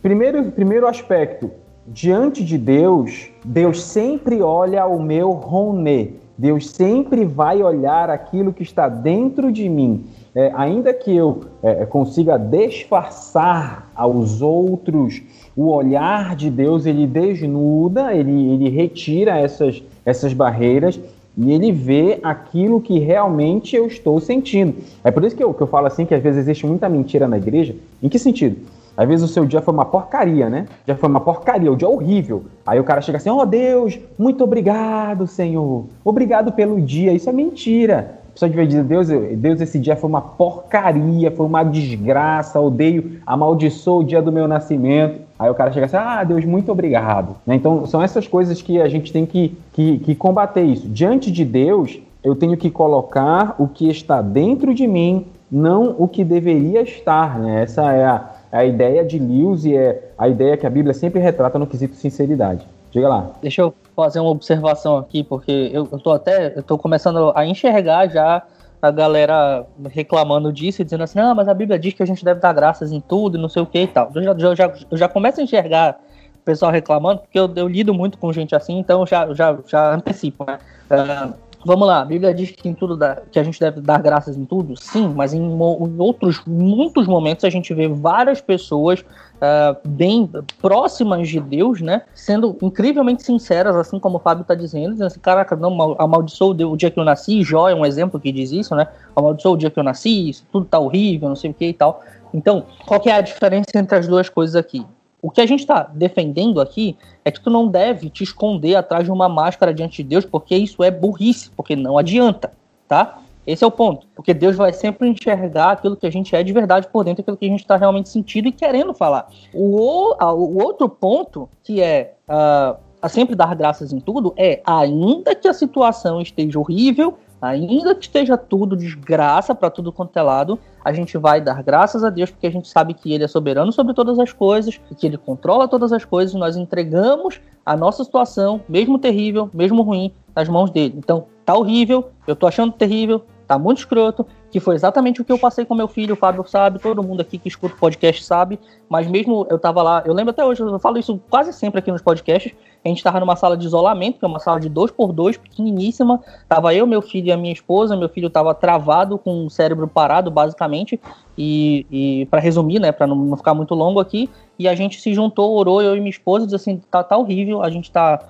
Primeiro, 0.00 0.50
primeiro 0.50 0.86
aspecto, 0.86 1.50
diante 1.86 2.42
de 2.42 2.56
Deus, 2.56 3.30
Deus 3.44 3.82
sempre 3.82 4.40
olha 4.40 4.86
o 4.86 4.98
meu 4.98 5.32
Roné. 5.32 6.08
Deus 6.38 6.70
sempre 6.70 7.26
vai 7.26 7.62
olhar 7.62 8.08
aquilo 8.08 8.50
que 8.50 8.62
está 8.62 8.88
dentro 8.88 9.52
de 9.52 9.68
mim. 9.68 10.06
É, 10.34 10.52
ainda 10.54 10.94
que 10.94 11.14
eu 11.14 11.42
é, 11.62 11.84
consiga 11.84 12.38
disfarçar 12.38 13.90
aos 13.94 14.40
outros, 14.40 15.20
o 15.54 15.66
olhar 15.68 16.34
de 16.34 16.48
Deus 16.48 16.86
ele 16.86 17.06
desnuda, 17.06 18.14
ele, 18.14 18.54
ele 18.54 18.70
retira 18.70 19.38
essas, 19.38 19.82
essas 20.06 20.32
barreiras 20.32 20.98
e 21.36 21.52
ele 21.52 21.72
vê 21.72 22.18
aquilo 22.22 22.80
que 22.80 22.98
realmente 22.98 23.76
eu 23.76 23.86
estou 23.86 24.20
sentindo. 24.20 24.74
É 25.04 25.10
por 25.10 25.24
isso 25.24 25.36
que 25.36 25.42
eu, 25.42 25.54
que 25.54 25.62
eu 25.62 25.66
falo 25.66 25.86
assim 25.86 26.04
que 26.04 26.14
às 26.14 26.22
vezes 26.22 26.40
existe 26.40 26.66
muita 26.66 26.88
mentira 26.88 27.28
na 27.28 27.36
igreja. 27.36 27.74
Em 28.02 28.08
que 28.08 28.18
sentido? 28.18 28.56
Às 28.96 29.08
vezes 29.08 29.24
o 29.24 29.32
seu 29.32 29.46
dia 29.46 29.62
foi 29.62 29.72
uma 29.72 29.84
porcaria, 29.84 30.50
né? 30.50 30.66
Já 30.86 30.94
foi 30.94 31.08
uma 31.08 31.20
porcaria, 31.20 31.72
o 31.72 31.76
dia 31.76 31.88
horrível. 31.88 32.44
Aí 32.66 32.78
o 32.78 32.84
cara 32.84 33.00
chega 33.00 33.18
assim: 33.18 33.30
"Oh 33.30 33.46
Deus, 33.46 33.98
muito 34.18 34.44
obrigado, 34.44 35.26
Senhor. 35.26 35.86
Obrigado 36.04 36.52
pelo 36.52 36.80
dia". 36.80 37.12
Isso 37.12 37.30
é 37.30 37.32
mentira. 37.32 38.18
A 38.28 38.32
pessoa 38.32 38.48
devia 38.48 38.66
dizer: 38.66 38.84
Deus, 38.84 39.08
Deus, 39.08 39.60
esse 39.60 39.78
dia 39.78 39.96
foi 39.96 40.10
uma 40.10 40.20
porcaria, 40.20 41.30
foi 41.30 41.46
uma 41.46 41.62
desgraça, 41.62 42.60
odeio, 42.60 43.20
amaldiçoou 43.24 44.00
o 44.00 44.04
dia 44.04 44.20
do 44.20 44.30
meu 44.30 44.46
nascimento. 44.46 45.29
Aí 45.40 45.48
o 45.48 45.54
cara 45.54 45.72
chega 45.72 45.86
assim: 45.86 45.96
Ah, 45.96 46.22
Deus, 46.22 46.44
muito 46.44 46.70
obrigado. 46.70 47.34
Né? 47.46 47.54
Então, 47.54 47.86
são 47.86 48.02
essas 48.02 48.28
coisas 48.28 48.60
que 48.60 48.78
a 48.78 48.90
gente 48.90 49.10
tem 49.10 49.24
que, 49.24 49.56
que, 49.72 49.98
que 50.00 50.14
combater 50.14 50.62
isso. 50.62 50.86
Diante 50.86 51.32
de 51.32 51.46
Deus, 51.46 51.98
eu 52.22 52.36
tenho 52.36 52.58
que 52.58 52.70
colocar 52.70 53.54
o 53.58 53.66
que 53.66 53.88
está 53.88 54.20
dentro 54.20 54.74
de 54.74 54.86
mim, 54.86 55.26
não 55.50 55.96
o 55.98 56.06
que 56.06 56.22
deveria 56.22 56.82
estar. 56.82 57.38
Né? 57.38 57.62
Essa 57.62 57.90
é 57.90 58.04
a, 58.04 58.30
a 58.52 58.64
ideia 58.66 59.02
de 59.02 59.18
Lewis 59.18 59.64
e 59.64 59.74
é 59.74 60.10
a 60.18 60.28
ideia 60.28 60.58
que 60.58 60.66
a 60.66 60.70
Bíblia 60.70 60.92
sempre 60.92 61.18
retrata 61.20 61.58
no 61.58 61.66
quesito 61.66 61.96
sinceridade. 61.96 62.66
Diga 62.92 63.08
lá. 63.08 63.30
Deixa 63.40 63.62
eu 63.62 63.72
fazer 63.96 64.20
uma 64.20 64.30
observação 64.30 64.98
aqui, 64.98 65.24
porque 65.24 65.70
eu, 65.72 65.88
eu 65.90 65.98
tô 65.98 66.12
até, 66.12 66.52
eu 66.54 66.62
tô 66.62 66.76
começando 66.76 67.32
a 67.34 67.46
enxergar 67.46 68.08
já 68.08 68.42
a 68.82 68.90
galera 68.90 69.66
reclamando 69.90 70.52
disso 70.52 70.80
e 70.80 70.84
dizendo 70.84 71.04
assim, 71.04 71.18
ah, 71.18 71.34
mas 71.34 71.48
a 71.48 71.54
Bíblia 71.54 71.78
diz 71.78 71.92
que 71.92 72.02
a 72.02 72.06
gente 72.06 72.24
deve 72.24 72.40
dar 72.40 72.52
graças 72.52 72.92
em 72.92 73.00
tudo 73.00 73.36
e 73.36 73.40
não 73.40 73.48
sei 73.48 73.62
o 73.62 73.66
que 73.66 73.80
e 73.80 73.86
tal. 73.86 74.10
Eu 74.14 74.22
já, 74.22 74.54
já, 74.54 74.72
eu 74.90 74.96
já 74.96 75.08
começo 75.08 75.40
a 75.40 75.44
enxergar 75.44 76.00
o 76.36 76.44
pessoal 76.44 76.72
reclamando, 76.72 77.20
porque 77.20 77.38
eu, 77.38 77.52
eu 77.56 77.68
lido 77.68 77.92
muito 77.92 78.16
com 78.16 78.32
gente 78.32 78.54
assim, 78.54 78.78
então 78.78 79.06
já, 79.06 79.32
já, 79.34 79.58
já 79.66 79.94
antecipo, 79.94 80.44
né? 80.46 80.58
Uh, 80.90 81.49
Vamos 81.64 81.86
lá, 81.86 82.00
a 82.00 82.04
Bíblia 82.06 82.32
diz 82.32 82.50
que, 82.50 82.68
em 82.68 82.74
tudo 82.74 82.96
dá, 82.96 83.20
que 83.30 83.38
a 83.38 83.42
gente 83.42 83.60
deve 83.60 83.82
dar 83.82 84.00
graças 84.00 84.34
em 84.34 84.46
tudo? 84.46 84.74
Sim, 84.80 85.12
mas 85.14 85.34
em, 85.34 85.42
em 85.42 85.98
outros 85.98 86.42
muitos 86.46 87.06
momentos 87.06 87.44
a 87.44 87.50
gente 87.50 87.74
vê 87.74 87.86
várias 87.86 88.40
pessoas 88.40 89.00
uh, 89.00 89.76
bem 89.86 90.30
próximas 90.60 91.28
de 91.28 91.38
Deus, 91.38 91.82
né? 91.82 92.02
Sendo 92.14 92.56
incrivelmente 92.62 93.22
sinceras, 93.22 93.76
assim 93.76 93.98
como 93.98 94.16
o 94.16 94.20
Fábio 94.20 94.40
está 94.40 94.54
dizendo, 94.54 94.92
dizendo 94.92 95.08
assim, 95.08 95.20
caraca, 95.20 95.54
não, 95.54 95.96
amaldiçoou 95.98 96.52
o 96.52 96.76
dia 96.76 96.90
que 96.90 96.98
eu 96.98 97.04
nasci, 97.04 97.42
Jó 97.42 97.68
é 97.68 97.74
um 97.74 97.84
exemplo 97.84 98.18
que 98.18 98.32
diz 98.32 98.50
isso, 98.52 98.74
né? 98.74 98.88
Amaldiçoou 99.14 99.54
o 99.54 99.58
dia 99.58 99.70
que 99.70 99.78
eu 99.78 99.84
nasci, 99.84 100.30
isso 100.30 100.46
tudo 100.50 100.64
tá 100.64 100.78
horrível, 100.78 101.28
não 101.28 101.36
sei 101.36 101.50
o 101.50 101.54
que 101.54 101.66
e 101.66 101.74
tal. 101.74 102.02
Então, 102.32 102.64
qual 102.86 102.98
que 103.00 103.10
é 103.10 103.14
a 103.14 103.20
diferença 103.20 103.70
entre 103.74 103.98
as 103.98 104.08
duas 104.08 104.30
coisas 104.30 104.56
aqui? 104.56 104.86
O 105.22 105.30
que 105.30 105.40
a 105.40 105.46
gente 105.46 105.60
está 105.60 105.82
defendendo 105.82 106.60
aqui 106.60 106.96
é 107.24 107.30
que 107.30 107.40
tu 107.40 107.50
não 107.50 107.68
deve 107.68 108.08
te 108.08 108.24
esconder 108.24 108.74
atrás 108.74 109.04
de 109.04 109.10
uma 109.10 109.28
máscara 109.28 109.74
diante 109.74 110.02
de 110.02 110.08
Deus, 110.08 110.24
porque 110.24 110.56
isso 110.56 110.82
é 110.82 110.90
burrice, 110.90 111.50
porque 111.50 111.76
não 111.76 111.98
adianta, 111.98 112.52
tá? 112.88 113.18
Esse 113.46 113.64
é 113.64 113.66
o 113.66 113.70
ponto. 113.70 114.06
Porque 114.14 114.32
Deus 114.32 114.56
vai 114.56 114.72
sempre 114.72 115.08
enxergar 115.08 115.72
aquilo 115.72 115.96
que 115.96 116.06
a 116.06 116.10
gente 116.10 116.34
é 116.36 116.42
de 116.42 116.52
verdade 116.52 116.88
por 116.88 117.04
dentro, 117.04 117.22
aquilo 117.22 117.36
que 117.36 117.46
a 117.46 117.48
gente 117.48 117.60
está 117.60 117.76
realmente 117.76 118.08
sentindo 118.08 118.48
e 118.48 118.52
querendo 118.52 118.94
falar. 118.94 119.28
O, 119.52 120.14
o 120.22 120.62
outro 120.62 120.88
ponto, 120.88 121.48
que 121.62 121.80
é 121.80 122.14
uh, 122.28 122.78
a 123.00 123.08
sempre 123.08 123.34
dar 123.34 123.54
graças 123.54 123.92
em 123.92 124.00
tudo, 124.00 124.32
é 124.36 124.60
ainda 124.64 125.34
que 125.34 125.48
a 125.48 125.54
situação 125.54 126.20
esteja 126.20 126.58
horrível, 126.58 127.18
ainda 127.40 127.94
que 127.94 128.02
esteja 128.02 128.36
tudo 128.36 128.76
desgraça 128.76 129.54
para 129.54 129.70
tudo 129.70 129.92
quanto 129.92 130.18
é 130.18 130.22
lado, 130.22 130.58
a 130.84 130.92
gente 130.92 131.16
vai 131.16 131.40
dar 131.40 131.62
graças 131.62 132.04
a 132.04 132.10
Deus 132.10 132.30
porque 132.30 132.46
a 132.46 132.52
gente 132.52 132.68
sabe 132.68 132.94
que 132.94 133.12
Ele 133.12 133.24
é 133.24 133.28
soberano 133.28 133.72
sobre 133.72 133.94
todas 133.94 134.18
as 134.18 134.32
coisas 134.32 134.80
e 134.90 134.94
que 134.94 135.06
Ele 135.06 135.16
controla 135.16 135.68
todas 135.68 135.92
as 135.92 136.04
coisas. 136.04 136.34
Nós 136.34 136.56
entregamos 136.56 137.40
a 137.64 137.76
nossa 137.76 138.04
situação, 138.04 138.60
mesmo 138.68 138.98
terrível, 138.98 139.50
mesmo 139.52 139.82
ruim, 139.82 140.12
nas 140.34 140.48
mãos 140.48 140.70
dele. 140.70 140.94
Então, 140.96 141.26
tá 141.44 141.54
horrível, 141.54 142.10
eu 142.26 142.36
tô 142.36 142.46
achando 142.46 142.72
terrível, 142.72 143.24
tá 143.50 143.58
muito 143.58 143.78
escroto, 143.78 144.24
que 144.48 144.60
foi 144.60 144.76
exatamente 144.76 145.20
o 145.20 145.24
que 145.24 145.32
eu 145.32 145.38
passei 145.38 145.64
com 145.64 145.74
meu 145.74 145.88
filho, 145.88 146.14
o 146.14 146.16
Fábio 146.16 146.46
sabe, 146.46 146.78
todo 146.78 147.02
mundo 147.02 147.20
aqui 147.20 147.36
que 147.36 147.48
escuta 147.48 147.74
o 147.74 147.78
podcast 147.78 148.22
sabe, 148.22 148.60
mas 148.88 149.08
mesmo 149.08 149.44
eu 149.50 149.58
tava 149.58 149.82
lá, 149.82 150.04
eu 150.06 150.14
lembro 150.14 150.30
até 150.30 150.44
hoje, 150.44 150.62
eu 150.62 150.78
falo 150.78 150.98
isso 150.98 151.20
quase 151.28 151.52
sempre 151.52 151.80
aqui 151.80 151.90
nos 151.90 152.00
podcasts, 152.00 152.52
a 152.84 152.88
gente 152.88 153.02
tava 153.02 153.18
numa 153.18 153.34
sala 153.34 153.56
de 153.56 153.66
isolamento, 153.66 154.20
que 154.20 154.24
é 154.24 154.28
uma 154.28 154.38
sala 154.38 154.60
de 154.60 154.68
dois 154.68 154.92
por 154.92 155.12
dois, 155.12 155.36
pequeniníssima, 155.36 156.20
tava 156.48 156.72
eu, 156.72 156.86
meu 156.86 157.02
filho 157.02 157.26
e 157.26 157.32
a 157.32 157.36
minha 157.36 157.52
esposa, 157.52 157.96
meu 157.96 158.08
filho 158.08 158.30
tava 158.30 158.54
travado, 158.54 159.18
com 159.18 159.46
o 159.46 159.50
cérebro 159.50 159.88
parado, 159.88 160.30
basicamente, 160.30 161.00
e, 161.36 161.84
e 161.90 162.26
para 162.26 162.38
resumir, 162.38 162.78
né, 162.78 162.92
para 162.92 163.08
não, 163.08 163.16
não 163.16 163.36
ficar 163.36 163.52
muito 163.52 163.74
longo 163.74 163.98
aqui, 163.98 164.30
e 164.56 164.68
a 164.68 164.76
gente 164.76 165.00
se 165.00 165.12
juntou, 165.12 165.56
orou, 165.56 165.82
eu 165.82 165.96
e 165.96 165.98
minha 165.98 166.10
esposa, 166.10 166.46
disse 166.46 166.54
assim, 166.54 166.80
tá, 166.88 167.02
tá 167.02 167.16
horrível, 167.16 167.64
a 167.64 167.68
gente 167.68 167.90
tá 167.90 168.20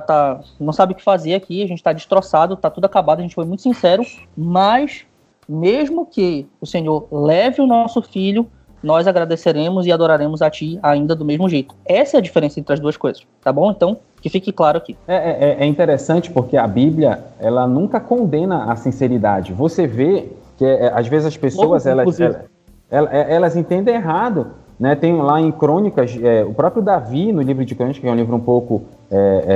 tá, 0.00 0.40
não 0.60 0.72
sabe 0.72 0.92
o 0.92 0.96
que 0.96 1.02
fazer 1.02 1.34
aqui, 1.34 1.62
a 1.62 1.66
gente 1.66 1.82
tá 1.82 1.92
destroçado, 1.92 2.56
tá 2.56 2.70
tudo 2.70 2.84
acabado, 2.84 3.18
a 3.18 3.22
gente 3.22 3.34
foi 3.34 3.44
muito 3.44 3.62
sincero, 3.62 4.04
mas 4.36 5.04
mesmo 5.48 6.06
que 6.06 6.46
o 6.60 6.66
Senhor 6.66 7.06
leve 7.10 7.60
o 7.60 7.66
nosso 7.66 8.00
filho, 8.00 8.46
nós 8.82 9.06
agradeceremos 9.06 9.86
e 9.86 9.92
adoraremos 9.92 10.42
a 10.42 10.50
Ti 10.50 10.78
ainda 10.82 11.14
do 11.14 11.24
mesmo 11.24 11.48
jeito. 11.48 11.74
Essa 11.84 12.16
é 12.16 12.18
a 12.18 12.20
diferença 12.20 12.58
entre 12.58 12.72
as 12.72 12.80
duas 12.80 12.96
coisas, 12.96 13.22
tá 13.42 13.52
bom? 13.52 13.70
Então, 13.70 13.98
que 14.20 14.28
fique 14.28 14.52
claro 14.52 14.78
aqui. 14.78 14.96
É, 15.06 15.16
é, 15.16 15.56
é 15.60 15.66
interessante 15.66 16.30
porque 16.30 16.56
a 16.56 16.66
Bíblia, 16.66 17.22
ela 17.38 17.66
nunca 17.66 18.00
condena 18.00 18.70
a 18.70 18.76
sinceridade. 18.76 19.52
Você 19.52 19.86
vê 19.86 20.28
que 20.56 20.64
é, 20.64 20.92
às 20.94 21.06
vezes 21.06 21.26
as 21.26 21.36
pessoas, 21.36 21.86
elas, 21.86 22.20
elas, 22.20 22.44
elas, 22.90 23.10
elas 23.12 23.56
entendem 23.56 23.94
errado. 23.94 24.52
Né, 24.82 24.96
tem 24.96 25.14
lá 25.14 25.40
em 25.40 25.52
Crônicas, 25.52 26.18
é, 26.20 26.42
o 26.42 26.52
próprio 26.52 26.82
Davi, 26.82 27.30
no 27.30 27.40
livro 27.40 27.64
de 27.64 27.72
Crônicas, 27.72 28.00
que 28.00 28.08
é 28.08 28.10
um 28.10 28.16
livro 28.16 28.34
um 28.34 28.40
pouco 28.40 28.82
é, 29.08 29.16
é, 29.16 29.52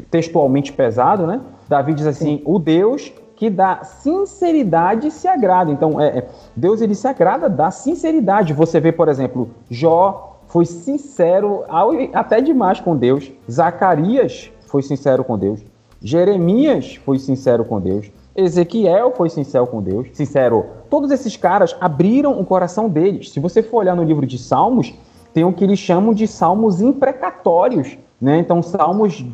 textualmente 0.10 0.72
pesado, 0.72 1.26
né? 1.26 1.42
Davi 1.68 1.92
diz 1.92 2.06
assim: 2.06 2.38
Sim. 2.38 2.42
o 2.42 2.58
Deus 2.58 3.12
que 3.36 3.50
da 3.50 3.84
sinceridade 3.84 5.10
se 5.10 5.28
agrada. 5.28 5.70
Então, 5.70 6.00
é, 6.00 6.24
Deus 6.56 6.80
ele 6.80 6.94
se 6.94 7.06
agrada 7.06 7.50
da 7.50 7.70
sinceridade. 7.70 8.54
Você 8.54 8.80
vê, 8.80 8.90
por 8.92 9.08
exemplo, 9.08 9.50
Jó 9.70 10.38
foi 10.46 10.64
sincero 10.64 11.62
ao, 11.68 11.90
até 12.14 12.40
demais 12.40 12.80
com 12.80 12.96
Deus. 12.96 13.30
Zacarias 13.50 14.50
foi 14.68 14.82
sincero 14.82 15.22
com 15.22 15.36
Deus. 15.36 15.60
Jeremias 16.00 16.96
foi 17.04 17.18
sincero 17.18 17.62
com 17.62 17.78
Deus. 17.78 18.10
Ezequiel 18.36 19.12
foi 19.16 19.30
sincero 19.30 19.66
com 19.66 19.82
Deus. 19.82 20.08
Sincero. 20.12 20.66
Todos 20.90 21.10
esses 21.10 21.36
caras 21.36 21.76
abriram 21.80 22.38
o 22.38 22.44
coração 22.44 22.88
deles. 22.88 23.30
Se 23.30 23.40
você 23.40 23.62
for 23.62 23.78
olhar 23.78 23.96
no 23.96 24.04
livro 24.04 24.26
de 24.26 24.38
Salmos, 24.38 24.94
tem 25.32 25.44
o 25.44 25.52
que 25.52 25.64
eles 25.64 25.78
chamam 25.78 26.14
de 26.14 26.26
salmos 26.26 26.80
imprecatórios. 26.80 27.98
Né? 28.20 28.38
Então, 28.38 28.62
salmos 28.62 29.24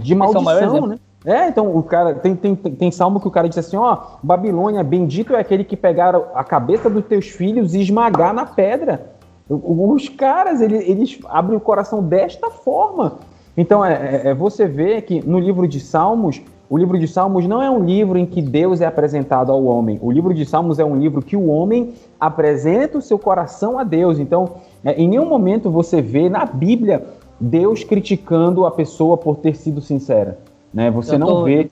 de 0.00 0.14
maldição, 0.14 0.86
né? 0.86 0.98
É, 1.24 1.48
então 1.48 1.76
o 1.76 1.82
cara 1.82 2.14
tem, 2.14 2.36
tem, 2.36 2.54
tem 2.54 2.90
salmo 2.92 3.18
que 3.18 3.26
o 3.26 3.30
cara 3.30 3.48
diz 3.48 3.58
assim: 3.58 3.76
ó, 3.76 3.98
Babilônia, 4.22 4.84
bendito 4.84 5.34
é 5.34 5.40
aquele 5.40 5.64
que 5.64 5.76
pegar 5.76 6.14
a 6.34 6.44
cabeça 6.44 6.88
dos 6.88 7.04
teus 7.06 7.26
filhos 7.26 7.74
e 7.74 7.80
esmagar 7.80 8.32
na 8.32 8.46
pedra. 8.46 9.12
Os 9.48 10.08
caras, 10.08 10.60
eles, 10.60 10.88
eles 10.88 11.18
abrem 11.28 11.56
o 11.56 11.60
coração 11.60 12.02
desta 12.02 12.50
forma. 12.50 13.18
Então, 13.56 13.84
é, 13.84 13.92
é, 13.92 14.28
é 14.28 14.34
você 14.34 14.66
vê 14.66 15.00
que 15.00 15.26
no 15.26 15.38
livro 15.38 15.66
de 15.66 15.80
Salmos, 15.80 16.40
o 16.70 16.76
livro 16.76 16.98
de 16.98 17.08
Salmos 17.08 17.46
não 17.46 17.62
é 17.62 17.70
um 17.70 17.84
livro 17.84 18.18
em 18.18 18.26
que 18.26 18.42
Deus 18.42 18.80
é 18.80 18.86
apresentado 18.86 19.50
ao 19.50 19.64
homem. 19.64 19.98
O 20.02 20.12
livro 20.12 20.34
de 20.34 20.44
Salmos 20.44 20.78
é 20.78 20.84
um 20.84 20.96
livro 20.96 21.22
que 21.22 21.36
o 21.36 21.46
homem 21.48 21.94
apresenta 22.20 22.98
o 22.98 23.02
seu 23.02 23.18
coração 23.18 23.78
a 23.78 23.84
Deus. 23.84 24.18
Então, 24.18 24.50
é, 24.84 24.92
em 24.94 25.08
nenhum 25.08 25.26
momento 25.26 25.70
você 25.70 26.02
vê 26.02 26.28
na 26.28 26.44
Bíblia 26.44 27.06
Deus 27.40 27.84
criticando 27.84 28.66
a 28.66 28.70
pessoa 28.70 29.16
por 29.16 29.36
ter 29.36 29.56
sido 29.56 29.80
sincera. 29.80 30.38
Né? 30.72 30.90
Você 30.90 31.12
tô, 31.12 31.18
não 31.18 31.44
vê 31.44 31.70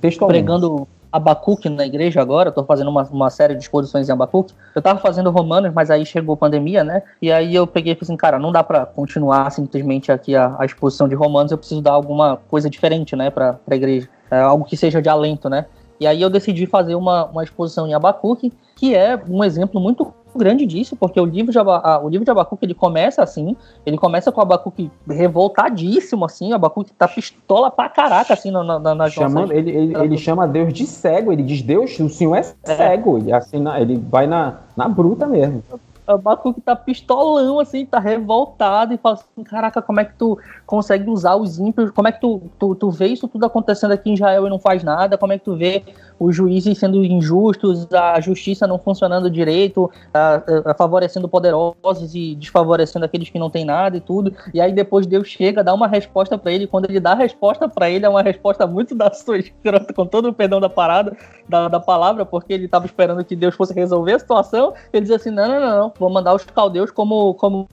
textualmente. 0.00 0.44
pregando 0.44 0.88
Abacuque 1.14 1.68
na 1.68 1.86
igreja 1.86 2.20
agora, 2.20 2.48
estou 2.48 2.64
fazendo 2.64 2.90
uma, 2.90 3.04
uma, 3.04 3.30
série 3.30 3.54
de 3.54 3.62
exposições 3.62 4.08
em 4.08 4.12
Abacuque. 4.12 4.52
Eu 4.74 4.80
estava 4.80 4.98
fazendo 4.98 5.30
Romanos, 5.30 5.72
mas 5.72 5.88
aí 5.88 6.04
chegou 6.04 6.34
a 6.34 6.36
pandemia, 6.36 6.82
né? 6.82 7.04
E 7.22 7.30
aí 7.30 7.54
eu 7.54 7.68
peguei 7.68 7.92
e 7.92 7.94
falei 7.94 8.06
assim, 8.06 8.16
cara, 8.16 8.36
não 8.36 8.50
dá 8.50 8.64
para 8.64 8.84
continuar 8.84 9.48
simplesmente 9.52 10.10
aqui 10.10 10.34
a, 10.34 10.56
a, 10.58 10.64
exposição 10.64 11.06
de 11.06 11.14
Romanos, 11.14 11.52
eu 11.52 11.58
preciso 11.58 11.80
dar 11.80 11.92
alguma 11.92 12.38
coisa 12.48 12.68
diferente, 12.68 13.14
né, 13.14 13.30
para 13.30 13.60
a 13.70 13.76
igreja. 13.76 14.08
É, 14.28 14.40
algo 14.40 14.64
que 14.64 14.76
seja 14.76 15.00
de 15.00 15.08
alento, 15.08 15.48
né? 15.48 15.66
E 16.00 16.06
aí 16.08 16.20
eu 16.20 16.28
decidi 16.28 16.66
fazer 16.66 16.96
uma, 16.96 17.26
uma 17.26 17.44
exposição 17.44 17.86
em 17.86 17.94
Abacuque, 17.94 18.52
que 18.74 18.96
é 18.96 19.16
um 19.28 19.44
exemplo 19.44 19.80
muito 19.80 20.12
grande 20.38 20.66
disso, 20.66 20.96
porque 20.96 21.20
o 21.20 21.24
livro 21.24 21.52
de, 21.52 21.58
Aba, 21.58 22.00
o 22.02 22.08
livro 22.08 22.24
de 22.24 22.30
Abacuque 22.30 22.64
ele 22.64 22.74
começa 22.74 23.22
assim, 23.22 23.56
ele 23.84 23.96
começa 23.96 24.30
com 24.32 24.40
o 24.40 24.42
Abacuque 24.42 24.90
revoltadíssimo, 25.08 26.24
assim, 26.24 26.52
o 26.52 26.54
Abacuque 26.54 26.92
tá 26.92 27.08
pistola 27.08 27.70
pra 27.70 27.88
caraca, 27.88 28.34
assim, 28.34 28.50
na, 28.50 28.78
na, 28.78 28.94
nas 28.94 29.12
Chamando, 29.12 29.52
ele, 29.52 29.70
ele, 29.70 29.96
ele, 29.96 30.18
chama 30.18 30.46
Deus 30.46 30.72
de 30.72 30.86
cego, 30.86 31.32
ele 31.32 31.42
diz, 31.42 31.62
Deus, 31.62 31.98
o 31.98 32.08
Senhor 32.08 32.36
é, 32.36 32.40
é. 32.40 32.76
cego, 32.76 33.22
é. 33.28 33.32
assim, 33.32 33.62
ele 33.78 33.96
vai 33.96 34.26
na, 34.26 34.60
na 34.76 34.88
bruta 34.88 35.26
mesmo 35.26 35.62
o 36.06 36.18
Bakuki 36.18 36.60
tá 36.60 36.76
pistolão, 36.76 37.58
assim, 37.58 37.86
tá 37.86 37.98
revoltado 37.98 38.92
e 38.92 38.98
fala 38.98 39.14
assim, 39.14 39.42
caraca, 39.42 39.80
como 39.80 40.00
é 40.00 40.04
que 40.04 40.14
tu 40.14 40.38
consegue 40.66 41.08
usar 41.08 41.36
os 41.36 41.58
ímpios, 41.58 41.90
como 41.90 42.08
é 42.08 42.12
que 42.12 42.20
tu, 42.20 42.42
tu, 42.58 42.74
tu 42.74 42.90
vê 42.90 43.06
isso 43.06 43.26
tudo 43.26 43.46
acontecendo 43.46 43.92
aqui 43.92 44.10
em 44.10 44.14
Israel 44.14 44.46
e 44.46 44.50
não 44.50 44.58
faz 44.58 44.84
nada, 44.84 45.16
como 45.16 45.32
é 45.32 45.38
que 45.38 45.44
tu 45.44 45.56
vê 45.56 45.82
os 46.18 46.34
juízes 46.34 46.78
sendo 46.78 47.04
injustos, 47.04 47.86
a 47.92 48.20
justiça 48.20 48.66
não 48.66 48.78
funcionando 48.78 49.30
direito, 49.30 49.90
a, 50.12 50.42
a, 50.66 50.74
favorecendo 50.74 51.28
poderosos 51.28 52.14
e 52.14 52.34
desfavorecendo 52.34 53.04
aqueles 53.04 53.28
que 53.28 53.38
não 53.38 53.50
têm 53.50 53.64
nada 53.64 53.96
e 53.96 54.00
tudo, 54.00 54.34
e 54.52 54.60
aí 54.60 54.72
depois 54.72 55.06
Deus 55.06 55.28
chega, 55.28 55.64
dá 55.64 55.74
uma 55.74 55.88
resposta 55.88 56.38
para 56.38 56.52
ele, 56.52 56.66
quando 56.66 56.88
ele 56.88 57.00
dá 57.00 57.12
a 57.12 57.16
resposta 57.16 57.68
para 57.68 57.90
ele, 57.90 58.06
é 58.06 58.08
uma 58.08 58.22
resposta 58.22 58.66
muito 58.66 58.94
da 58.94 59.12
sua 59.12 59.38
escrota, 59.38 59.92
com 59.92 60.06
todo 60.06 60.28
o 60.28 60.32
perdão 60.32 60.60
da 60.60 60.68
parada, 60.68 61.16
da, 61.48 61.68
da 61.68 61.80
palavra, 61.80 62.24
porque 62.24 62.52
ele 62.52 62.68
tava 62.68 62.86
esperando 62.86 63.24
que 63.24 63.36
Deus 63.36 63.54
fosse 63.54 63.74
resolver 63.74 64.12
a 64.12 64.18
situação, 64.18 64.74
ele 64.92 65.02
diz 65.02 65.10
assim, 65.10 65.30
não, 65.30 65.48
não, 65.48 65.60
não, 65.60 65.78
não. 65.78 65.92
Vou 65.98 66.10
mandar 66.10 66.34
os 66.34 66.44
caldeus 66.44 66.90
como, 66.90 67.34
como, 67.34 67.68